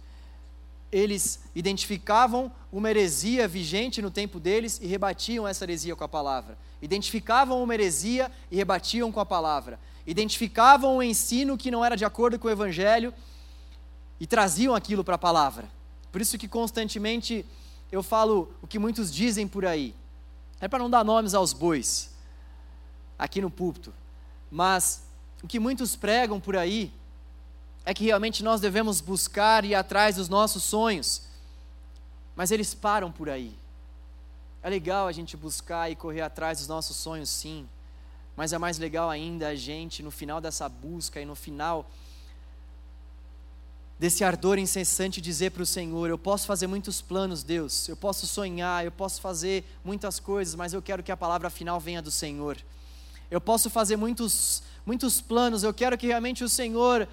[0.92, 6.58] eles identificavam uma heresia vigente no tempo deles e rebatiam essa heresia com a palavra.
[6.82, 9.80] Identificavam uma heresia e rebatiam com a palavra.
[10.06, 13.14] Identificavam um ensino que não era de acordo com o evangelho
[14.20, 15.66] e traziam aquilo para a palavra.
[16.12, 17.46] Por isso que constantemente
[17.90, 19.94] eu falo o que muitos dizem por aí.
[20.60, 22.10] É para não dar nomes aos bois
[23.18, 23.94] aqui no púlpito,
[24.50, 25.04] mas
[25.42, 26.92] o que muitos pregam por aí
[27.84, 31.22] é que realmente nós devemos buscar e ir atrás dos nossos sonhos,
[32.36, 33.56] mas eles param por aí.
[34.62, 37.68] É legal a gente buscar e correr atrás dos nossos sonhos, sim,
[38.36, 41.90] mas é mais legal ainda a gente, no final dessa busca e no final
[43.98, 48.26] desse ardor incessante, dizer para o Senhor: Eu posso fazer muitos planos, Deus, eu posso
[48.26, 52.10] sonhar, eu posso fazer muitas coisas, mas eu quero que a palavra final venha do
[52.10, 52.56] Senhor.
[53.30, 57.08] Eu posso fazer muitos, muitos planos, eu quero que realmente o Senhor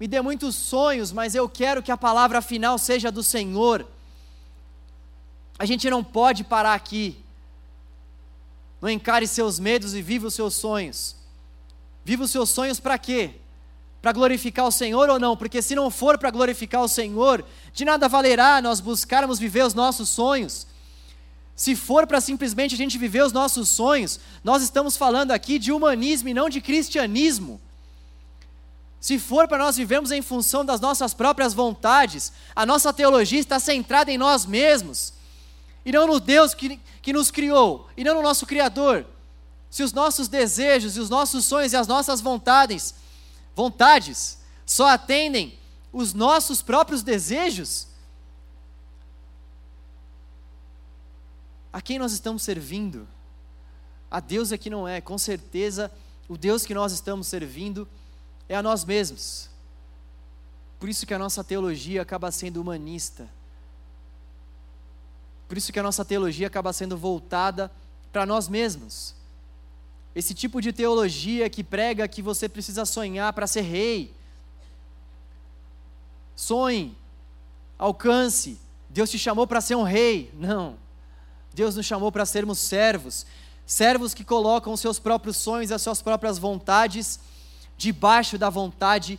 [0.00, 3.86] me dê muitos sonhos, mas eu quero que a palavra final seja do Senhor.
[5.58, 7.22] A gente não pode parar aqui.
[8.80, 11.14] Não encare seus medos e viva os seus sonhos.
[12.02, 13.34] Viva os seus sonhos para quê?
[14.00, 15.36] Para glorificar o Senhor ou não?
[15.36, 19.74] Porque se não for para glorificar o Senhor, de nada valerá nós buscarmos viver os
[19.74, 20.66] nossos sonhos.
[21.54, 25.70] Se for para simplesmente a gente viver os nossos sonhos, nós estamos falando aqui de
[25.70, 27.60] humanismo e não de cristianismo.
[29.00, 33.58] Se for para nós vivermos em função das nossas próprias vontades, a nossa teologia está
[33.58, 35.14] centrada em nós mesmos,
[35.86, 39.06] e não no Deus que, que nos criou, e não no nosso Criador.
[39.70, 42.94] Se os nossos desejos e os nossos sonhos e as nossas vontades,
[43.56, 45.58] vontades só atendem
[45.90, 47.86] os nossos próprios desejos,
[51.72, 53.08] a quem nós estamos servindo?
[54.10, 55.90] A Deus é que não é, com certeza,
[56.28, 57.99] o Deus que nós estamos servindo é
[58.54, 59.48] a nós mesmos.
[60.78, 63.28] Por isso que a nossa teologia acaba sendo humanista.
[65.46, 67.70] Por isso que a nossa teologia acaba sendo voltada
[68.12, 69.14] para nós mesmos.
[70.14, 74.14] Esse tipo de teologia que prega que você precisa sonhar para ser rei.
[76.34, 76.96] Sonhe,
[77.78, 78.58] alcance.
[78.88, 80.32] Deus te chamou para ser um rei.
[80.34, 80.76] Não.
[81.52, 83.26] Deus nos chamou para sermos servos.
[83.66, 87.20] Servos que colocam os seus próprios sonhos e as suas próprias vontades
[87.80, 89.18] debaixo da vontade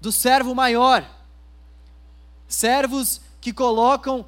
[0.00, 1.08] do servo maior.
[2.48, 4.26] Servos que colocam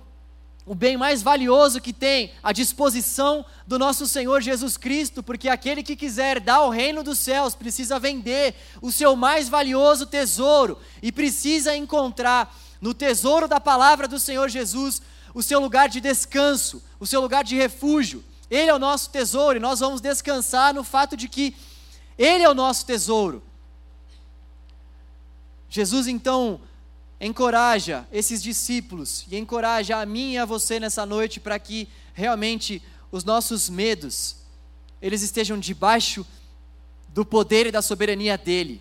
[0.65, 5.83] o bem mais valioso que tem à disposição do nosso Senhor Jesus Cristo, porque aquele
[5.83, 11.11] que quiser dar o reino dos céus precisa vender o seu mais valioso tesouro e
[11.11, 15.03] precisa encontrar no tesouro da palavra do Senhor Jesus
[15.35, 18.23] o seu lugar de descanso, o seu lugar de refúgio.
[18.49, 21.57] Ele é o nosso tesouro e nós vamos descansar no fato de que
[22.19, 23.43] ele é o nosso tesouro.
[25.69, 26.61] Jesus então
[27.21, 32.83] encoraja esses discípulos e encoraja a mim e a você nessa noite para que realmente
[33.11, 34.37] os nossos medos
[35.01, 36.27] eles estejam debaixo
[37.09, 38.81] do poder e da soberania dele,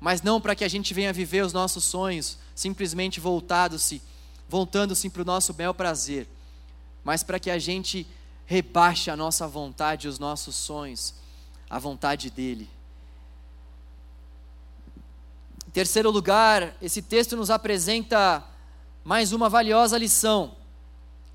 [0.00, 4.02] mas não para que a gente venha viver os nossos sonhos simplesmente voltados-se,
[4.48, 6.28] voltando-se para o nosso bel prazer,
[7.04, 8.06] mas para que a gente
[8.46, 11.14] rebaixe a nossa vontade e os nossos sonhos
[11.72, 12.68] a vontade dele.
[15.66, 18.44] Em terceiro lugar, esse texto nos apresenta
[19.02, 20.54] mais uma valiosa lição.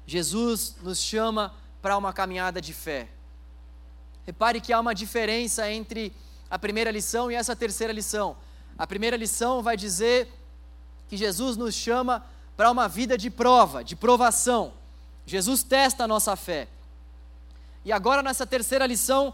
[0.06, 3.08] Jesus nos chama para uma caminhada de fé.
[4.28, 6.14] Repare que há uma diferença entre
[6.52, 8.38] a primeira lição e essa terceira lição.
[8.78, 10.32] A primeira lição vai dizer
[11.10, 12.24] que Jesus nos chama
[12.56, 14.72] para uma vida de prova, de provação.
[15.26, 16.68] Jesus testa a nossa fé.
[17.84, 19.34] E agora, nessa terceira lição,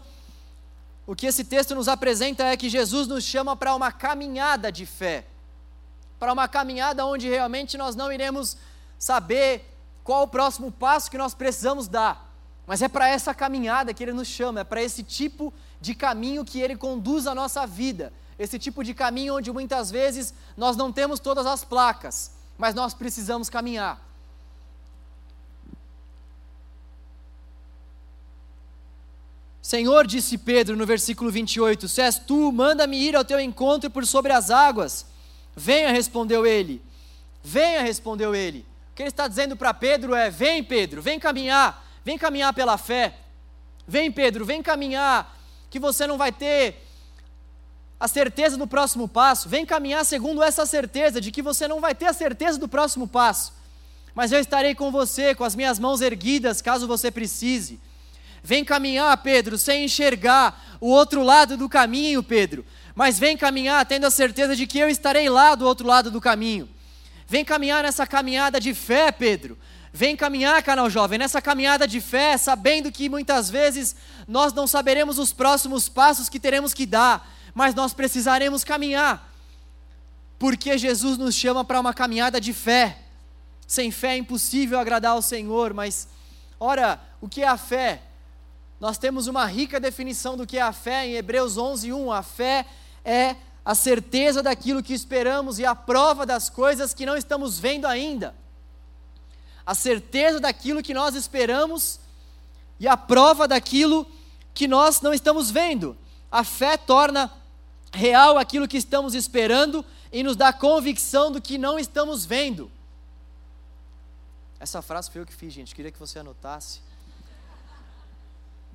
[1.06, 4.86] o que esse texto nos apresenta é que Jesus nos chama para uma caminhada de
[4.86, 5.26] fé,
[6.18, 8.56] para uma caminhada onde realmente nós não iremos
[8.98, 9.70] saber
[10.02, 12.32] qual o próximo passo que nós precisamos dar,
[12.66, 16.44] mas é para essa caminhada que Ele nos chama, é para esse tipo de caminho
[16.44, 18.12] que Ele conduz a nossa vida.
[18.38, 22.92] Esse tipo de caminho onde muitas vezes nós não temos todas as placas, mas nós
[22.94, 24.00] precisamos caminhar.
[29.64, 34.06] Senhor, disse Pedro no versículo 28, se és tu, manda-me ir ao teu encontro por
[34.06, 35.06] sobre as águas.
[35.56, 36.82] Venha, respondeu ele.
[37.42, 38.66] Venha, respondeu ele.
[38.90, 42.76] O que ele está dizendo para Pedro é: vem, Pedro, vem caminhar, vem caminhar pela
[42.76, 43.16] fé.
[43.88, 45.34] Vem, Pedro, vem caminhar,
[45.70, 46.86] que você não vai ter
[47.98, 49.48] a certeza do próximo passo.
[49.48, 53.08] Vem caminhar segundo essa certeza de que você não vai ter a certeza do próximo
[53.08, 53.54] passo.
[54.14, 57.80] Mas eu estarei com você, com as minhas mãos erguidas, caso você precise.
[58.46, 62.62] Vem caminhar, Pedro, sem enxergar o outro lado do caminho, Pedro.
[62.94, 66.20] Mas vem caminhar tendo a certeza de que eu estarei lá do outro lado do
[66.20, 66.68] caminho.
[67.26, 69.56] Vem caminhar nessa caminhada de fé, Pedro.
[69.90, 73.96] Vem caminhar, canal jovem, nessa caminhada de fé, sabendo que muitas vezes
[74.28, 79.32] nós não saberemos os próximos passos que teremos que dar, mas nós precisaremos caminhar.
[80.38, 82.98] Porque Jesus nos chama para uma caminhada de fé.
[83.66, 86.08] Sem fé é impossível agradar ao Senhor, mas
[86.60, 88.02] ora, o que é a fé?
[88.80, 92.12] Nós temos uma rica definição do que é a fé em Hebreus 11:1.
[92.12, 92.66] A fé
[93.04, 97.86] é a certeza daquilo que esperamos e a prova das coisas que não estamos vendo
[97.86, 98.34] ainda.
[99.64, 101.98] A certeza daquilo que nós esperamos
[102.78, 104.06] e a prova daquilo
[104.52, 105.96] que nós não estamos vendo.
[106.30, 107.32] A fé torna
[107.92, 112.70] real aquilo que estamos esperando e nos dá convicção do que não estamos vendo.
[114.60, 115.74] Essa frase foi eu que fiz, gente.
[115.74, 116.80] Queria que você anotasse.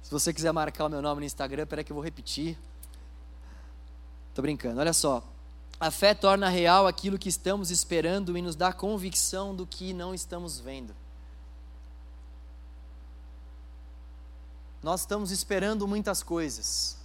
[0.02, 2.58] Se você quiser marcar o meu nome no Instagram, peraí que eu vou repetir.
[4.34, 5.24] Tô brincando, olha só.
[5.80, 10.14] A fé torna real aquilo que estamos esperando e nos dá convicção do que não
[10.14, 10.94] estamos vendo.
[14.82, 16.98] Nós estamos esperando muitas coisas.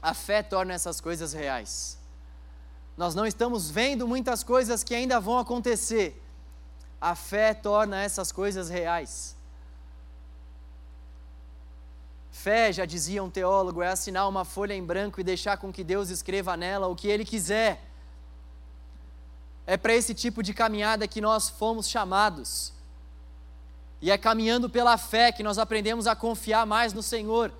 [0.00, 1.98] A fé torna essas coisas reais.
[2.96, 6.22] Nós não estamos vendo muitas coisas que ainda vão acontecer.
[7.00, 9.36] A fé torna essas coisas reais.
[12.44, 15.82] Fé, já dizia um teólogo, é assinar uma folha em branco e deixar com que
[15.82, 17.82] Deus escreva nela o que Ele quiser.
[19.66, 22.74] É para esse tipo de caminhada que nós fomos chamados.
[23.98, 27.50] E é caminhando pela fé que nós aprendemos a confiar mais no Senhor.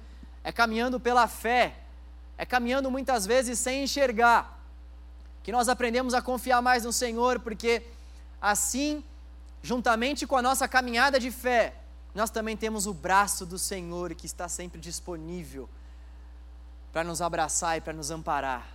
[0.42, 1.76] É caminhando pela fé.
[2.36, 4.62] É caminhando muitas vezes sem enxergar.
[5.42, 7.82] Que nós aprendemos a confiar mais no Senhor, porque
[8.38, 9.02] assim,
[9.62, 11.72] juntamente com a nossa caminhada de fé,
[12.14, 15.68] nós também temos o braço do Senhor que está sempre disponível
[16.92, 18.68] para nos abraçar e para nos amparar.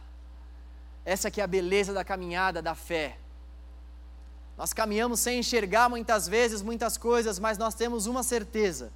[1.05, 3.17] Essa que é a beleza da caminhada da fé.
[4.57, 8.91] Nós caminhamos sem enxergar muitas vezes muitas coisas, mas nós temos uma certeza: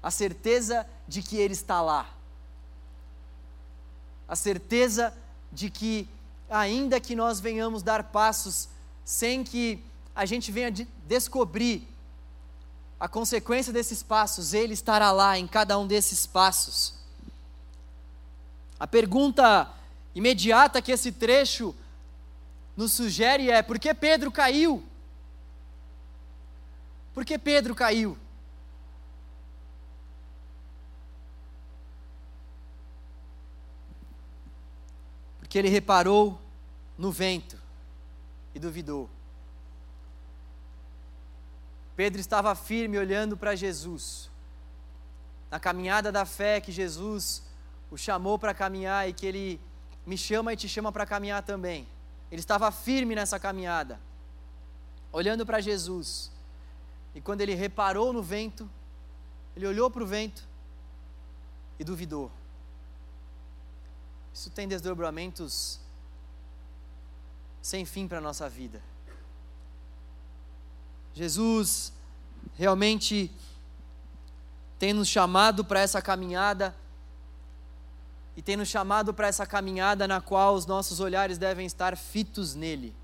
[0.00, 2.08] a certeza de que Ele está lá.
[4.28, 5.12] A certeza
[5.50, 6.08] de que,
[6.48, 8.68] ainda que nós venhamos dar passos
[9.04, 11.95] sem que a gente venha de descobrir
[12.98, 16.94] a consequência desses passos, Ele estará lá em cada um desses passos.
[18.78, 19.70] A pergunta
[20.14, 21.74] imediata que esse trecho
[22.76, 24.82] nos sugere é: por que Pedro caiu?
[27.14, 28.18] Por que Pedro caiu?
[35.38, 36.38] Porque ele reparou
[36.98, 37.56] no vento
[38.54, 39.08] e duvidou.
[41.96, 44.30] Pedro estava firme olhando para Jesus.
[45.50, 47.42] Na caminhada da fé que Jesus
[47.90, 49.60] o chamou para caminhar e que ele
[50.04, 51.88] me chama e te chama para caminhar também.
[52.30, 53.98] Ele estava firme nessa caminhada,
[55.10, 56.30] olhando para Jesus.
[57.14, 58.68] E quando ele reparou no vento,
[59.56, 60.46] ele olhou para o vento
[61.78, 62.30] e duvidou.
[64.34, 65.80] Isso tem desdobramentos
[67.62, 68.82] sem fim para a nossa vida.
[71.16, 71.94] Jesus
[72.58, 73.30] realmente
[74.78, 76.76] tem nos chamado para essa caminhada
[78.36, 82.54] e tem nos chamado para essa caminhada na qual os nossos olhares devem estar fitos
[82.54, 82.94] nele.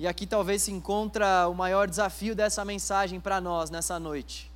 [0.00, 4.50] E aqui talvez se encontra o maior desafio dessa mensagem para nós nessa noite.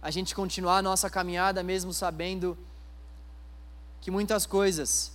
[0.00, 2.56] A gente continuar a nossa caminhada mesmo sabendo
[4.00, 5.12] que muitas coisas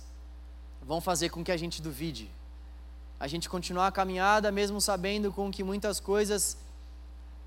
[0.80, 2.35] vão fazer com que a gente duvide
[3.18, 6.56] a gente continuar a caminhada, mesmo sabendo com que muitas coisas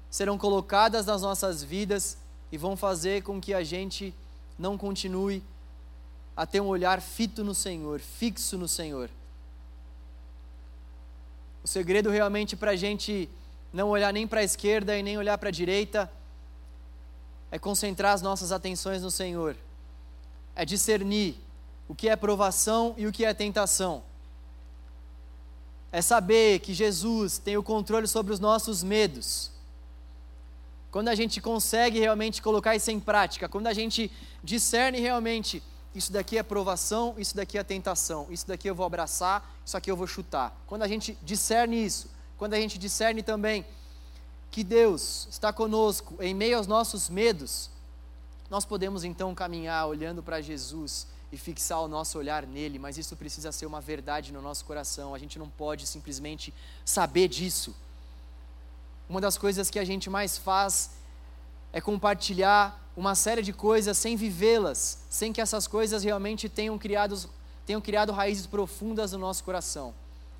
[0.10, 2.18] serão colocadas nas nossas vidas
[2.52, 4.14] e vão fazer com que a gente
[4.58, 5.44] não continue
[6.36, 9.10] a ter um olhar fito no Senhor, fixo no Senhor.
[11.64, 13.30] O segredo realmente para a gente
[13.72, 16.12] não olhar nem para a esquerda e nem olhar para a direita
[17.52, 19.56] é concentrar as nossas atenções no Senhor,
[20.56, 21.36] é discernir
[21.88, 24.04] o que é provação e o que é tentação,
[25.92, 29.52] é saber que Jesus tem o controle sobre os nossos medos.
[30.92, 34.12] Quando a gente consegue realmente colocar isso em prática, quando a gente
[34.44, 35.62] discerne realmente
[35.94, 39.90] isso daqui é provação, isso daqui é tentação, isso daqui eu vou abraçar, isso aqui
[39.90, 40.56] eu vou chutar.
[40.68, 43.66] Quando a gente discerne isso, quando a gente discerne também
[44.52, 47.70] que Deus está conosco em meio aos nossos medos,
[48.50, 53.16] nós podemos então caminhar olhando para Jesus e fixar o nosso olhar nele, mas isso
[53.16, 55.14] precisa ser uma verdade no nosso coração.
[55.14, 56.54] A gente não pode simplesmente
[56.84, 57.76] saber disso.
[59.08, 60.92] Uma das coisas que a gente mais faz
[61.72, 67.30] é compartilhar uma série de coisas sem vivê-las, sem que essas coisas realmente tenham criado,
[67.66, 69.94] tenham criado raízes profundas no nosso coração.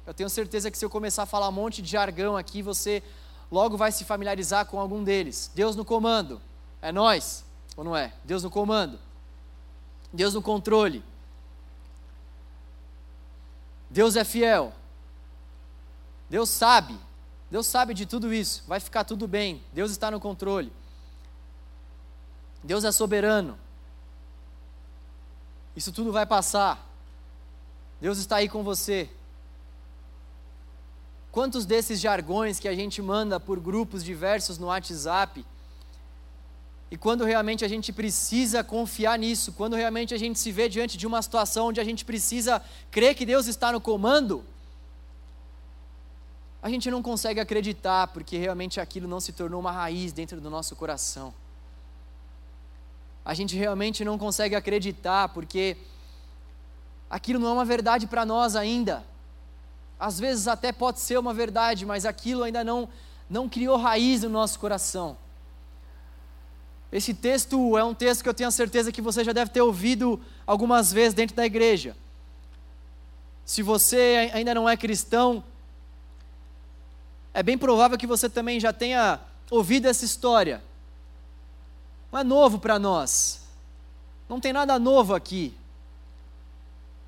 [0.06, 3.04] Eu tenho certeza que se eu começar a falar um monte de jargão aqui, você
[3.52, 5.52] logo vai se familiarizar com algum deles.
[5.54, 6.42] Deus no comando,
[6.82, 7.46] é nós,
[7.78, 8.12] ou não é?
[8.24, 9.00] Deus no comando,
[10.12, 11.04] Deus no controle,
[13.90, 14.74] Deus é fiel,
[16.30, 16.98] Deus sabe,
[17.50, 20.72] Deus sabe de tudo isso, vai ficar tudo bem, Deus está no controle,
[22.64, 23.58] Deus é soberano,
[25.76, 26.88] isso tudo vai passar,
[28.02, 29.10] Deus está aí com você.
[31.32, 35.46] Quantos desses jargões que a gente manda por grupos diversos no WhatsApp,
[36.92, 40.98] e quando realmente a gente precisa confiar nisso, quando realmente a gente se vê diante
[40.98, 44.44] de uma situação onde a gente precisa crer que Deus está no comando,
[46.64, 50.50] a gente não consegue acreditar, porque realmente aquilo não se tornou uma raiz dentro do
[50.50, 51.34] nosso coração.
[53.24, 55.78] A gente realmente não consegue acreditar, porque
[57.08, 59.06] aquilo não é uma verdade para nós ainda.
[60.00, 62.90] Às vezes até pode ser uma verdade, mas aquilo ainda não,
[63.30, 65.16] não criou raiz no nosso coração.
[66.92, 70.20] Esse texto é um texto que eu tenho certeza que você já deve ter ouvido
[70.46, 71.96] algumas vezes dentro da igreja.
[73.46, 75.44] Se você ainda não é cristão,
[77.34, 79.20] é bem provável que você também já tenha
[79.52, 80.64] ouvido essa história.
[82.12, 83.42] Não é novo para nós.
[84.28, 85.54] Não tem nada novo aqui.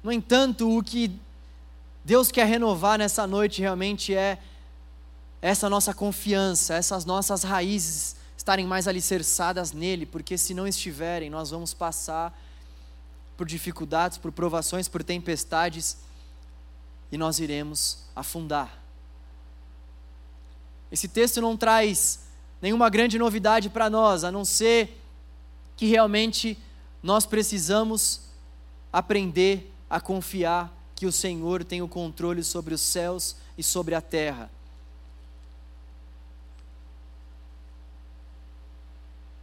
[0.04, 1.20] No entanto, o que
[2.04, 4.38] Deus quer renovar nessa noite realmente é
[5.42, 11.52] essa nossa confiança, essas nossas raízes estarem mais alicerçadas nele, porque se não estiverem, nós
[11.52, 12.36] vamos passar
[13.38, 15.98] por dificuldades, por provações, por tempestades
[17.12, 18.82] e nós iremos afundar.
[20.92, 22.22] Esse texto não traz
[22.60, 25.00] nenhuma grande novidade para nós, a não ser
[25.78, 26.58] que realmente
[27.04, 28.22] nós precisamos
[28.92, 34.02] aprender a confiar que o Senhor tem o controle sobre os céus e sobre a
[34.02, 34.50] terra.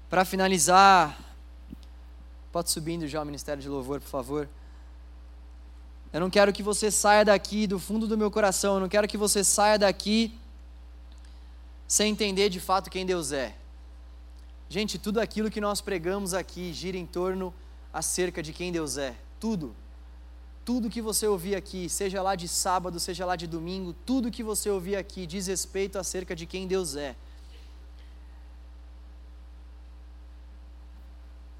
[0.08, 1.18] Para finalizar,
[2.50, 4.48] pode subindo já o Ministério de Louvor, por favor.
[6.12, 9.06] Eu não quero que você saia daqui do fundo do meu coração, eu não quero
[9.06, 10.38] que você saia daqui
[11.86, 13.54] sem entender de fato quem Deus é.
[14.68, 17.52] Gente, tudo aquilo que nós pregamos aqui gira em torno
[17.92, 19.14] acerca de quem Deus é.
[19.38, 19.74] Tudo
[20.68, 24.42] tudo que você ouvir aqui, seja lá de sábado, seja lá de domingo, tudo que
[24.42, 27.16] você ouvir aqui diz respeito acerca de quem Deus é.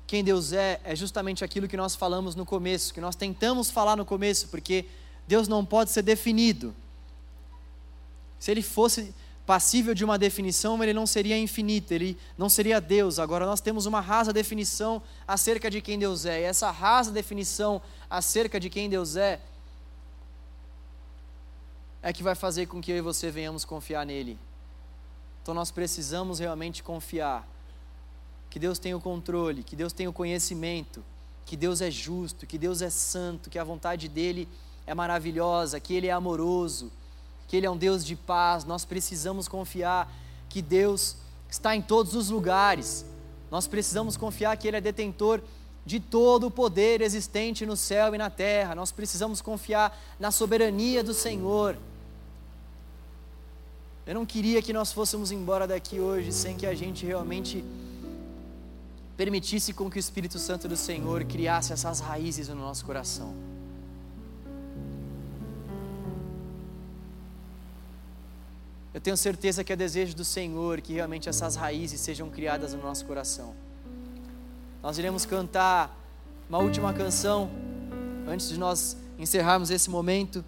[0.08, 3.94] Quem Deus é é justamente aquilo que nós falamos no começo, que nós tentamos falar
[3.94, 4.86] no começo, porque
[5.26, 6.74] Deus não pode ser definido.
[8.38, 13.18] Se ele fosse passível de uma definição, ele não seria infinito, ele não seria Deus.
[13.18, 16.40] Agora nós temos uma rasa definição acerca de quem Deus é.
[16.40, 19.38] E essa rasa definição acerca de quem Deus é
[22.02, 24.38] é que vai fazer com que eu e você venhamos confiar nele.
[25.42, 27.46] Então nós precisamos realmente confiar
[28.50, 31.04] que Deus tem o controle, que Deus tem o conhecimento,
[31.44, 34.48] que Deus é justo, que Deus é santo, que a vontade dele
[34.86, 36.90] é maravilhosa, que ele é amoroso,
[37.48, 40.12] que Ele é um Deus de paz, nós precisamos confiar
[40.50, 41.16] que Deus
[41.50, 43.06] está em todos os lugares,
[43.50, 45.40] nós precisamos confiar que Ele é detentor
[45.84, 51.02] de todo o poder existente no céu e na terra, nós precisamos confiar na soberania
[51.02, 51.78] do Senhor.
[54.06, 57.64] Eu não queria que nós fôssemos embora daqui hoje sem que a gente realmente
[59.18, 63.34] permitisse com que o Espírito Santo do Senhor criasse essas raízes no nosso coração.
[68.94, 72.80] Eu tenho certeza que é desejo do Senhor que realmente essas raízes sejam criadas no
[72.80, 73.56] nosso coração.
[74.80, 75.98] Nós iremos cantar
[76.48, 77.50] uma última canção
[78.24, 80.44] antes de nós encerrarmos esse momento.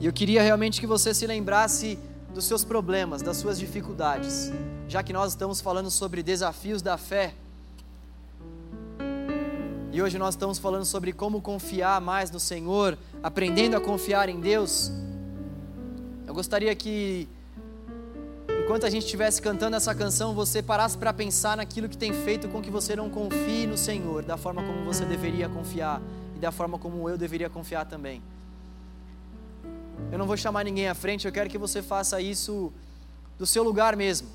[0.00, 1.96] E eu queria realmente que você se lembrasse
[2.36, 4.52] dos seus problemas, das suas dificuldades,
[4.86, 7.32] já que nós estamos falando sobre desafios da fé.
[9.90, 14.38] E hoje nós estamos falando sobre como confiar mais no Senhor, aprendendo a confiar em
[14.38, 14.92] Deus.
[16.26, 17.26] Eu gostaria que,
[18.62, 22.48] enquanto a gente estivesse cantando essa canção, você parasse para pensar naquilo que tem feito
[22.48, 26.02] com que você não confie no Senhor, da forma como você deveria confiar
[26.36, 28.20] e da forma como eu deveria confiar também.
[30.10, 32.72] Eu não vou chamar ninguém à frente, eu quero que você faça isso
[33.38, 34.28] do seu lugar mesmo.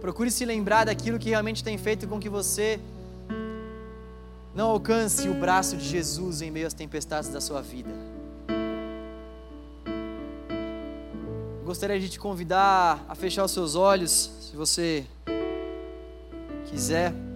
[0.00, 2.80] Procure se lembrar daquilo que realmente tem feito com que você
[4.54, 7.90] não alcance o braço de Jesus em meio às tempestades da sua vida.
[11.64, 15.06] Gostaria de te convidar a fechar os seus olhos, se você
[16.66, 17.31] quiser.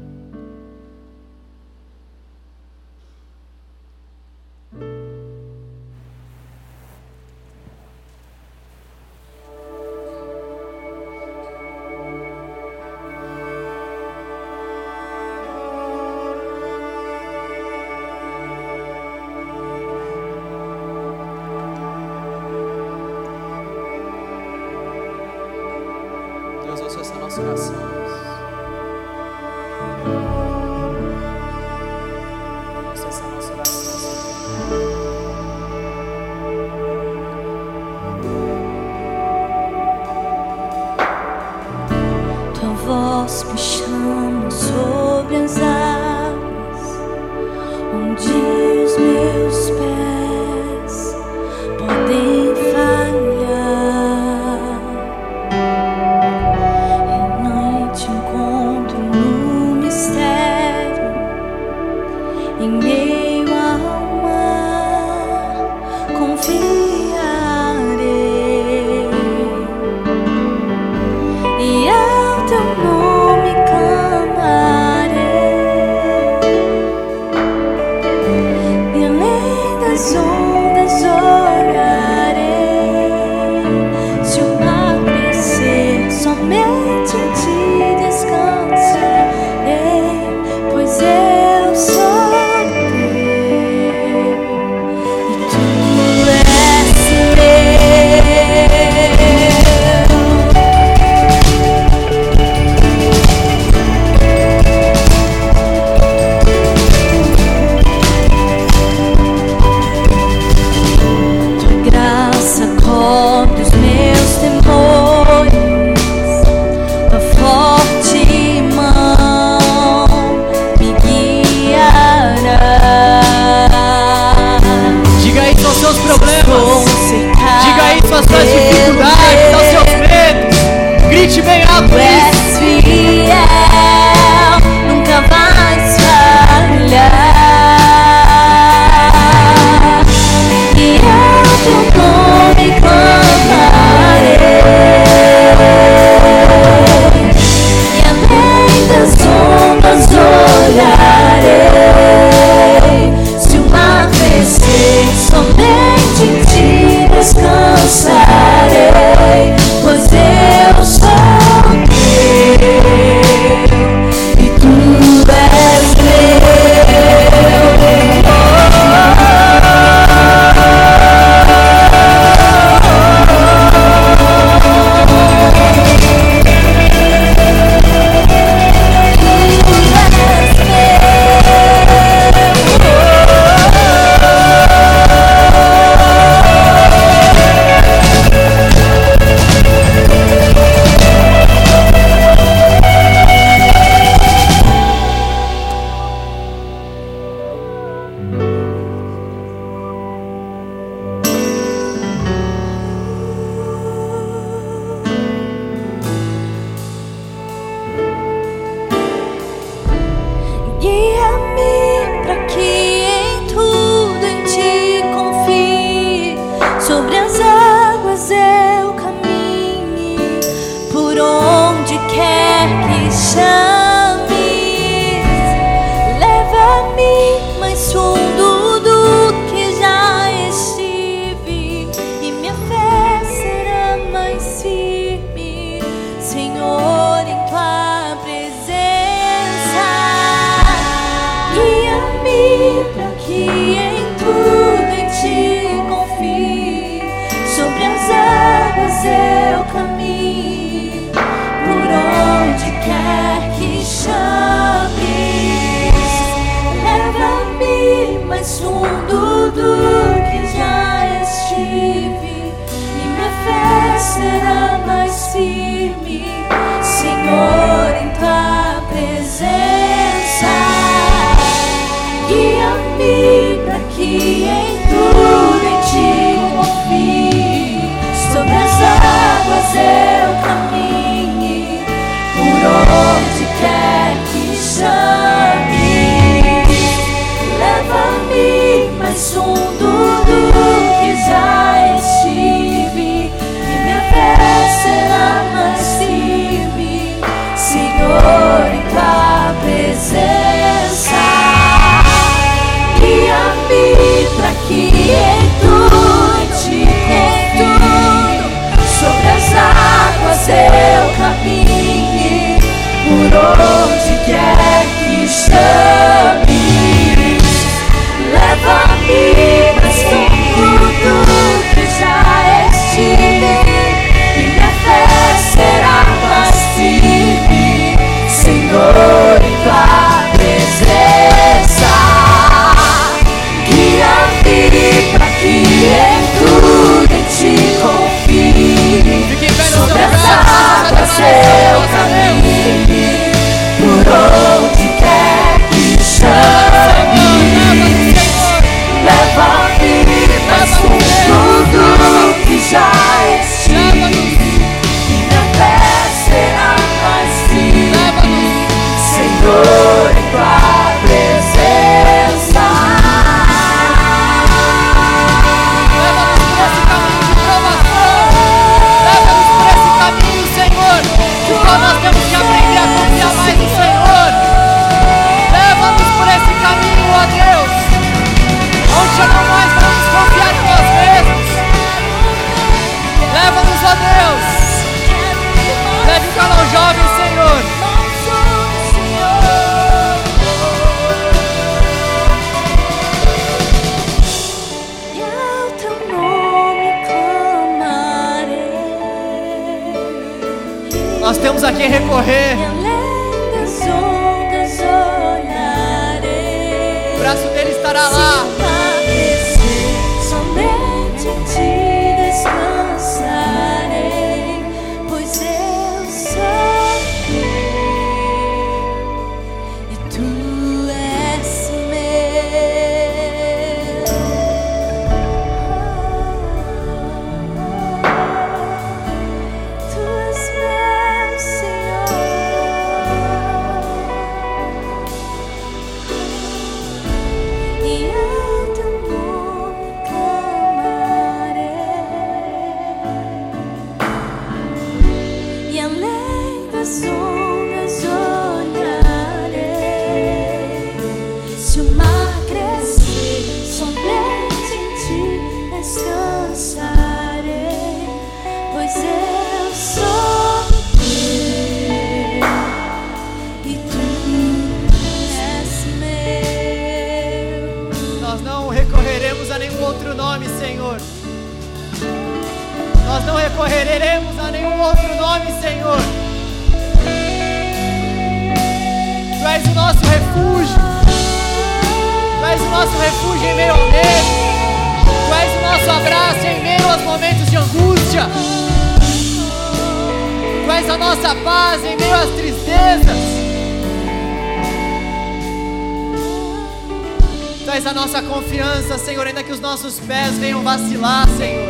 [499.87, 501.68] nossos pés venham vacilar, Senhor.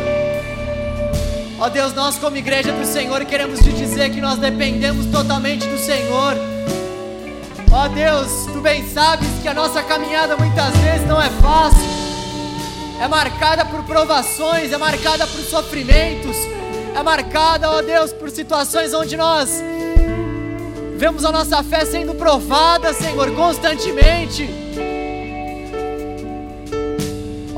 [1.59, 5.77] Ó Deus, nós como igreja do Senhor queremos te dizer que nós dependemos totalmente do
[5.77, 6.33] Senhor.
[7.71, 11.87] Ó Deus, tu bem sabes que a nossa caminhada muitas vezes não é fácil.
[12.99, 16.37] É marcada por provações, é marcada por sofrimentos,
[16.95, 19.61] é marcada, ó Deus, por situações onde nós
[20.95, 24.66] vemos a nossa fé sendo provada, Senhor, constantemente.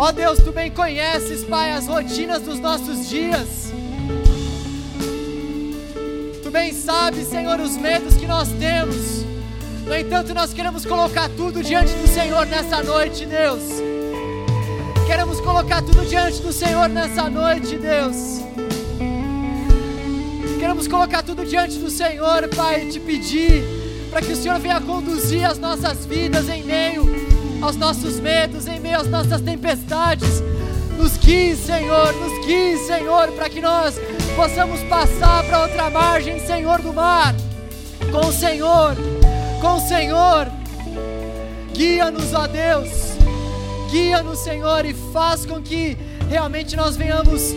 [0.01, 3.73] Ó Deus, tu bem conheces, Pai, as rotinas dos nossos dias.
[6.41, 9.25] Tu bem sabes, Senhor, os medos que nós temos.
[9.85, 13.61] No entanto, nós queremos colocar tudo diante do Senhor nessa noite, Deus.
[15.05, 18.39] Queremos colocar tudo diante do Senhor nessa noite, Deus.
[20.61, 23.65] Queremos colocar tudo diante do Senhor, Pai, e te pedir
[24.09, 27.18] para que o Senhor venha conduzir as nossas vidas em meio
[27.61, 30.41] aos nossos medos, em meio às nossas tempestades.
[30.97, 33.95] Nos guie, Senhor, nos guie, Senhor, para que nós
[34.35, 37.33] possamos passar para outra margem, Senhor do mar,
[38.11, 38.95] com o Senhor,
[39.61, 40.47] com o Senhor.
[41.73, 42.89] Guia-nos, ó Deus,
[43.89, 45.97] guia-nos, Senhor, e faz com que
[46.29, 47.53] realmente nós venhamos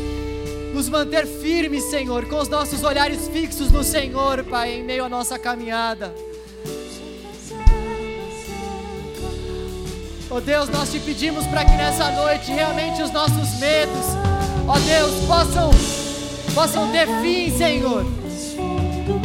[0.73, 5.09] nos manter firmes, Senhor, com os nossos olhares fixos no Senhor, Pai, em meio à
[5.09, 6.15] nossa caminhada.
[10.33, 14.07] Ó oh Deus, nós te pedimos para que nessa noite realmente os nossos medos,
[14.67, 15.71] ó oh Deus, possam,
[16.55, 18.07] possam ter fim, Senhor.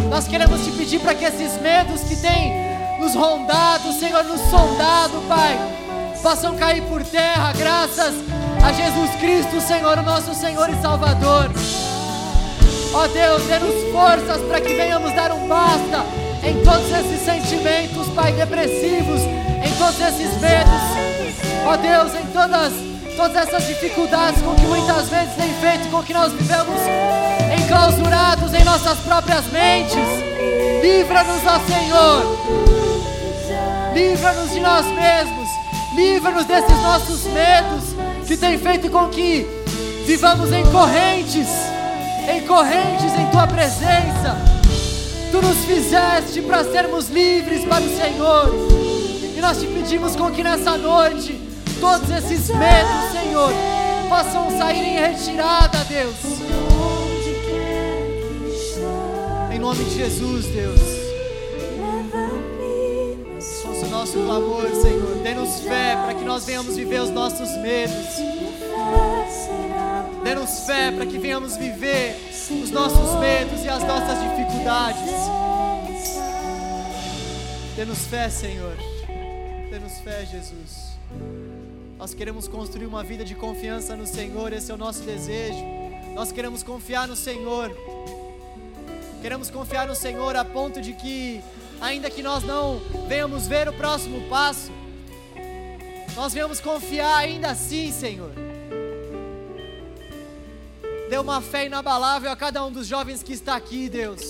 [0.09, 2.51] Nós queremos te pedir para que esses medos que têm
[2.99, 5.57] nos rondado, Senhor, nos sondado, Pai,
[6.21, 8.13] possam cair por terra, graças
[8.61, 11.49] a Jesus Cristo, Senhor, o nosso Senhor e Salvador.
[12.93, 16.05] Ó oh Deus, dê-nos forças para que venhamos dar um basta
[16.43, 19.21] em todos esses sentimentos, Pai, depressivos,
[19.77, 20.81] todos esses medos.
[21.65, 22.73] Ó Deus, em todas,
[23.15, 26.79] todas essas dificuldades com que muitas vezes tem feito com que nós vivemos
[27.61, 29.95] enclausurados em nossas próprias mentes.
[30.81, 32.37] Livra-nos, ó Senhor.
[33.93, 35.47] Livra-nos de nós mesmos.
[35.95, 37.95] Livra-nos desses nossos medos
[38.27, 39.47] que tem feito com que
[40.05, 41.47] vivamos em correntes,
[42.29, 44.37] em correntes em tua presença.
[45.31, 48.86] Tu nos fizeste para sermos livres para o Senhor.
[49.37, 51.39] E nós te pedimos com que nessa noite
[51.79, 53.51] todos esses medos, Senhor,
[54.09, 56.15] possam sair em retirada, Deus.
[59.53, 60.79] Em nome de Jesus, Deus.
[63.67, 65.17] Ouça o nosso clamor, Senhor.
[65.21, 68.07] Dê-nos fé para que nós venhamos viver os nossos medos.
[70.23, 72.15] Dê-nos fé para que venhamos viver
[72.63, 75.11] os nossos medos e as nossas dificuldades.
[77.75, 78.96] Dê-nos fé, Senhor.
[80.07, 80.97] Fé, Jesus.
[81.97, 85.59] Nós queremos construir uma vida de confiança no Senhor, esse é o nosso desejo.
[86.15, 87.75] Nós queremos confiar no Senhor.
[89.21, 91.43] Queremos confiar no Senhor a ponto de que,
[91.81, 92.79] ainda que nós não
[93.09, 94.71] venhamos ver o próximo passo,
[96.15, 98.31] nós venhamos confiar ainda assim, Senhor.
[101.09, 104.25] Dê uma fé inabalável a cada um dos jovens que está aqui, Deus.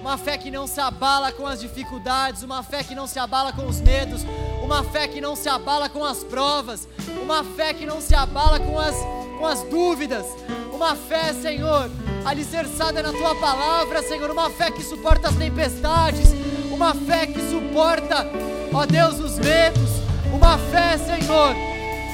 [0.00, 3.52] Uma fé que não se abala com as dificuldades, uma fé que não se abala
[3.52, 4.24] com os medos,
[4.62, 6.88] uma fé que não se abala com as provas,
[7.22, 8.96] uma fé que não se abala com as,
[9.38, 10.24] com as dúvidas,
[10.72, 11.90] uma fé, Senhor,
[12.24, 16.30] alicerçada na tua palavra, Senhor, uma fé que suporta as tempestades,
[16.70, 18.26] uma fé que suporta,
[18.72, 19.90] ó Deus, os medos,
[20.32, 21.54] uma fé, Senhor,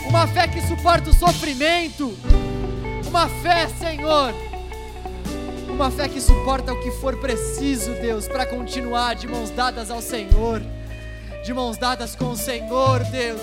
[0.08, 2.12] uma fé que suporta o sofrimento,
[3.06, 4.34] uma fé, Senhor,
[5.76, 10.00] uma fé que suporta o que for preciso, Deus, para continuar de mãos dadas ao
[10.00, 10.62] Senhor,
[11.44, 13.42] de mãos dadas com o Senhor, Deus.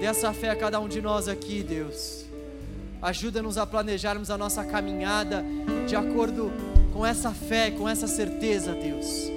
[0.00, 2.24] Dê essa fé a cada um de nós aqui, Deus.
[3.00, 5.44] Ajuda-nos a planejarmos a nossa caminhada
[5.86, 6.50] de acordo
[6.92, 9.30] com essa fé, com essa certeza, Deus.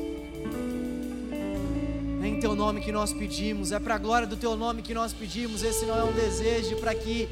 [2.24, 4.96] É em Teu nome que nós pedimos, é para a glória do Teu nome que
[4.96, 5.62] nós pedimos.
[5.62, 7.30] Esse não é um desejo para que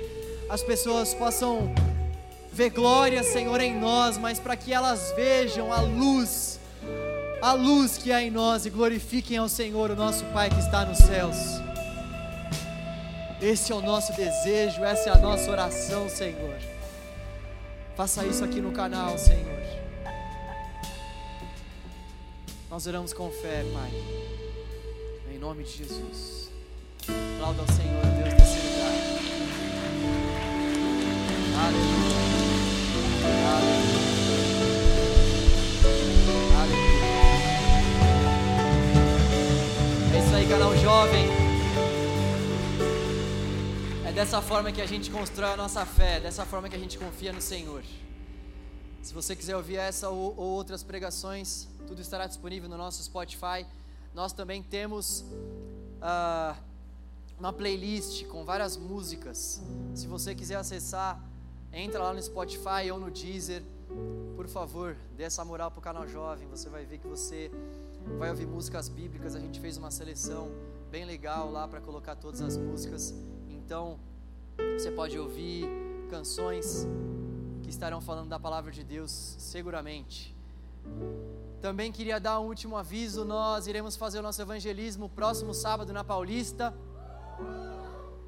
[0.47, 1.73] as pessoas possam
[2.59, 6.59] ver glória, Senhor, em nós, mas para que elas vejam a luz,
[7.41, 10.83] a luz que há em nós e glorifiquem ao Senhor, o nosso Pai que está
[10.83, 11.37] nos céus.
[13.41, 16.57] Esse é o nosso desejo, essa é a nossa oração, Senhor.
[17.95, 19.63] Faça isso aqui no canal, Senhor.
[22.69, 23.91] Nós oramos com fé, Pai.
[25.33, 26.51] Em nome de Jesus.
[27.35, 28.95] Aplauda ao Senhor, Deus desse lugar.
[31.65, 32.28] Aleluia.
[40.13, 41.27] É isso aí, canal jovem.
[44.05, 46.97] É dessa forma que a gente constrói a nossa fé, dessa forma que a gente
[46.97, 47.83] confia no Senhor.
[49.01, 53.65] Se você quiser ouvir essa ou, ou outras pregações, tudo estará disponível no nosso Spotify.
[54.13, 55.21] Nós também temos
[56.01, 56.55] uh,
[57.39, 59.61] uma playlist com várias músicas.
[59.95, 61.23] Se você quiser acessar,
[61.71, 63.63] entra lá no Spotify ou no Deezer.
[64.35, 66.47] Por favor, dê essa moral para o canal Jovem.
[66.47, 67.51] Você vai ver que você
[68.17, 69.35] vai ouvir músicas bíblicas.
[69.35, 70.51] A gente fez uma seleção
[70.89, 73.13] bem legal lá para colocar todas as músicas.
[73.49, 73.99] Então,
[74.77, 75.67] você pode ouvir
[76.09, 76.87] canções
[77.61, 80.35] que estarão falando da palavra de Deus seguramente.
[81.61, 86.03] Também queria dar um último aviso: nós iremos fazer o nosso evangelismo próximo sábado na
[86.03, 86.73] Paulista.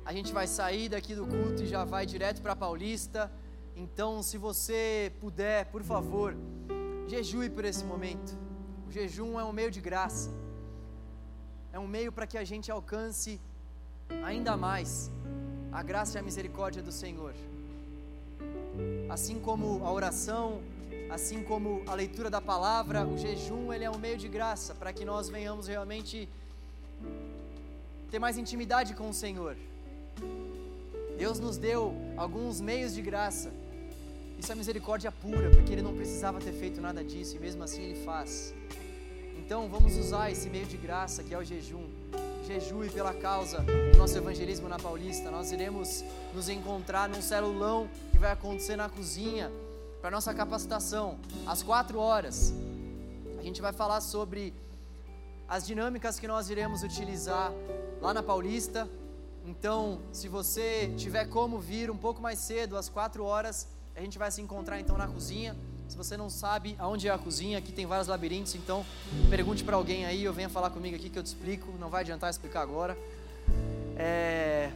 [0.04, 3.32] A gente vai sair daqui do culto e já vai direto para Paulista.
[3.76, 6.36] Então, se você puder, por favor,
[7.08, 8.38] jejue por esse momento.
[8.88, 10.30] O jejum é um meio de graça,
[11.72, 13.40] é um meio para que a gente alcance
[14.26, 15.10] ainda mais
[15.72, 17.34] a graça e a misericórdia do Senhor.
[19.10, 20.62] Assim como a oração,
[21.10, 24.92] assim como a leitura da palavra, o jejum ele é um meio de graça para
[24.92, 26.28] que nós venhamos realmente
[28.10, 29.56] ter mais intimidade com o Senhor.
[31.22, 33.52] Deus nos deu alguns meios de graça.
[34.40, 37.84] Isso é misericórdia pura, porque Ele não precisava ter feito nada disso e mesmo assim
[37.84, 38.56] Ele faz.
[39.38, 41.88] Então vamos usar esse meio de graça que é o jejum.
[42.48, 45.30] Jejue pela causa do nosso evangelismo na Paulista.
[45.30, 46.04] Nós iremos
[46.34, 49.52] nos encontrar num celulão que vai acontecer na cozinha
[50.02, 52.52] para nossa capacitação às quatro horas.
[53.38, 54.56] A gente vai falar sobre
[55.48, 57.54] as dinâmicas que nós iremos utilizar
[58.02, 58.90] lá na Paulista.
[59.46, 64.18] Então, se você tiver como vir um pouco mais cedo, às quatro horas, a gente
[64.18, 65.56] vai se encontrar então na cozinha.
[65.88, 68.86] Se você não sabe aonde é a cozinha, aqui tem vários labirintos, então
[69.30, 71.68] pergunte para alguém aí, ou venha falar comigo aqui que eu te explico.
[71.80, 72.98] Não vai adiantar explicar agora.
[73.98, 74.72] É...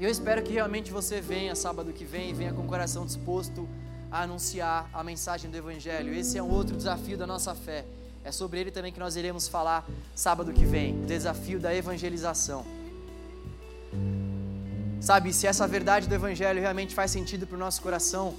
[0.00, 3.68] Eu espero que realmente você venha sábado que vem, venha com o coração disposto
[4.10, 6.12] a anunciar a mensagem do Evangelho.
[6.14, 7.84] Esse é um outro desafio da nossa fé.
[8.24, 11.02] É sobre ele também que nós iremos falar sábado que vem.
[11.02, 12.79] O desafio da evangelização.
[15.00, 18.34] Sabe, se essa verdade do Evangelho realmente faz sentido para o nosso coração,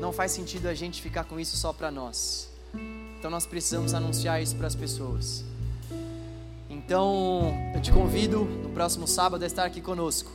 [0.00, 2.48] não faz sentido a gente ficar com isso só para nós.
[3.18, 5.44] Então nós precisamos anunciar isso para as pessoas.
[6.68, 10.30] Então eu te convido no próximo sábado a estar aqui conosco.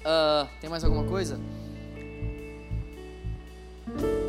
[0.00, 1.38] Uh, tem mais alguma coisa?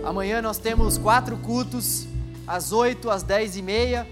[0.05, 2.07] Amanhã nós temos quatro cultos,
[2.47, 4.07] às 8, às 10 e meia,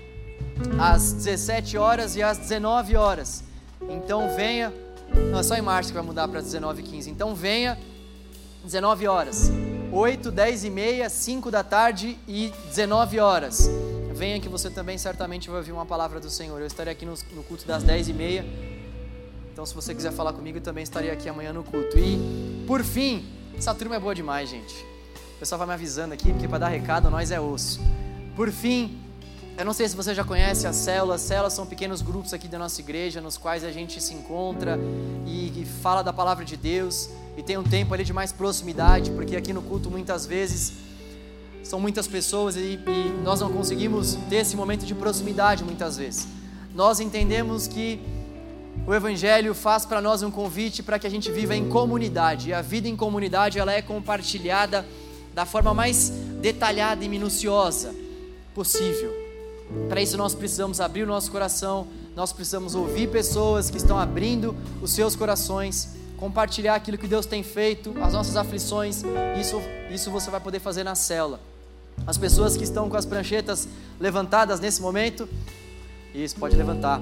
[0.80, 3.44] às 17 horas e às 19 horas.
[3.88, 4.74] Então venha.
[5.32, 7.10] Não, é só em março que vai mudar para 19 e 15.
[7.10, 7.78] Então venha,
[8.64, 9.52] 19 horas.
[9.92, 13.70] 8, 10 e meia, 5 da tarde e 19 horas.
[14.14, 16.60] Venha que você também certamente vai ouvir uma palavra do Senhor.
[16.60, 18.46] Eu estarei aqui no, no culto das 10 e meia.
[19.52, 21.98] Então, se você quiser falar comigo, eu também estarei aqui amanhã no culto.
[22.00, 23.24] E, por fim,
[23.56, 24.74] essa turma é boa demais, gente.
[25.36, 27.80] O pessoal vai me avisando aqui, porque para dar recado, nós é osso.
[28.36, 29.00] Por fim,
[29.58, 31.22] eu não sei se você já conhece as células.
[31.22, 34.80] Células são pequenos grupos aqui da nossa igreja, nos quais a gente se encontra
[35.26, 39.12] e, e fala da palavra de Deus e tem um tempo ali de mais proximidade,
[39.12, 40.74] porque aqui no culto muitas vezes
[41.64, 46.28] são muitas pessoas e, e nós não conseguimos ter esse momento de proximidade muitas vezes.
[46.74, 48.00] Nós entendemos que
[48.88, 52.50] o Evangelho faz para nós um convite para que a gente viva em comunidade.
[52.50, 54.86] E a vida em comunidade ela é compartilhada
[55.34, 56.10] da forma mais
[56.42, 57.94] detalhada e minuciosa
[58.54, 59.23] possível.
[59.90, 64.56] Para isso nós precisamos abrir o nosso coração, nós precisamos ouvir pessoas que estão abrindo
[64.82, 69.04] os seus corações compartilhar aquilo que Deus tem feito, as nossas aflições,
[69.38, 69.62] isso,
[69.92, 71.38] isso você vai poder fazer na cela.
[72.08, 73.68] As pessoas que estão com as pranchetas
[74.00, 75.28] levantadas nesse momento,
[76.16, 77.02] isso, pode levantar.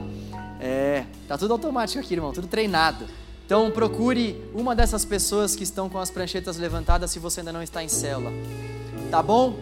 [0.59, 3.05] É, tá tudo automático aqui, irmão, tudo treinado.
[3.45, 7.61] Então procure uma dessas pessoas que estão com as pranchetas levantadas se você ainda não
[7.61, 8.31] está em cela.
[9.11, 9.55] Tá bom?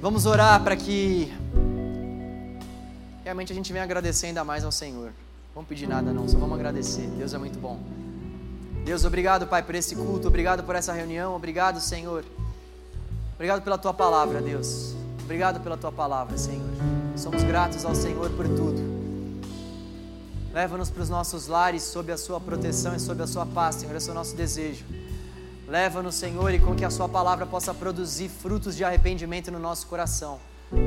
[0.00, 1.32] Vamos orar para que
[3.24, 5.12] realmente a gente venha agradecer ainda mais ao Senhor.
[5.54, 7.06] Vamos pedir nada não, só vamos agradecer.
[7.18, 7.78] Deus é muito bom.
[8.84, 12.24] Deus, obrigado, Pai, por esse culto, obrigado por essa reunião, obrigado, Senhor.
[13.34, 14.94] Obrigado pela tua palavra, Deus.
[15.22, 16.68] Obrigado pela tua palavra, Senhor.
[17.16, 18.80] Somos gratos ao Senhor por tudo.
[20.52, 23.94] Leva-nos para os nossos lares sob a sua proteção e sob a sua paz, Senhor.
[23.96, 24.84] Esse é o nosso desejo.
[25.66, 29.86] Leva-nos, Senhor, e com que a sua palavra possa produzir frutos de arrependimento no nosso
[29.86, 30.38] coração,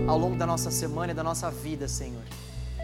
[0.07, 2.23] ao longo da nossa semana e da nossa vida, Senhor.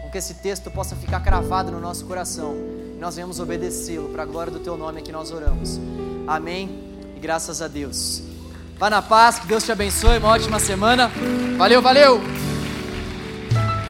[0.02, 2.54] Com que esse texto possa ficar cravado no nosso coração
[3.02, 5.80] nós venhamos obedecê-lo, para a glória do teu nome é que nós oramos.
[6.24, 6.70] Amém
[7.16, 8.22] e graças a Deus.
[8.78, 11.10] Vá na paz, que Deus te abençoe, uma ótima semana.
[11.58, 12.51] Valeu, valeu!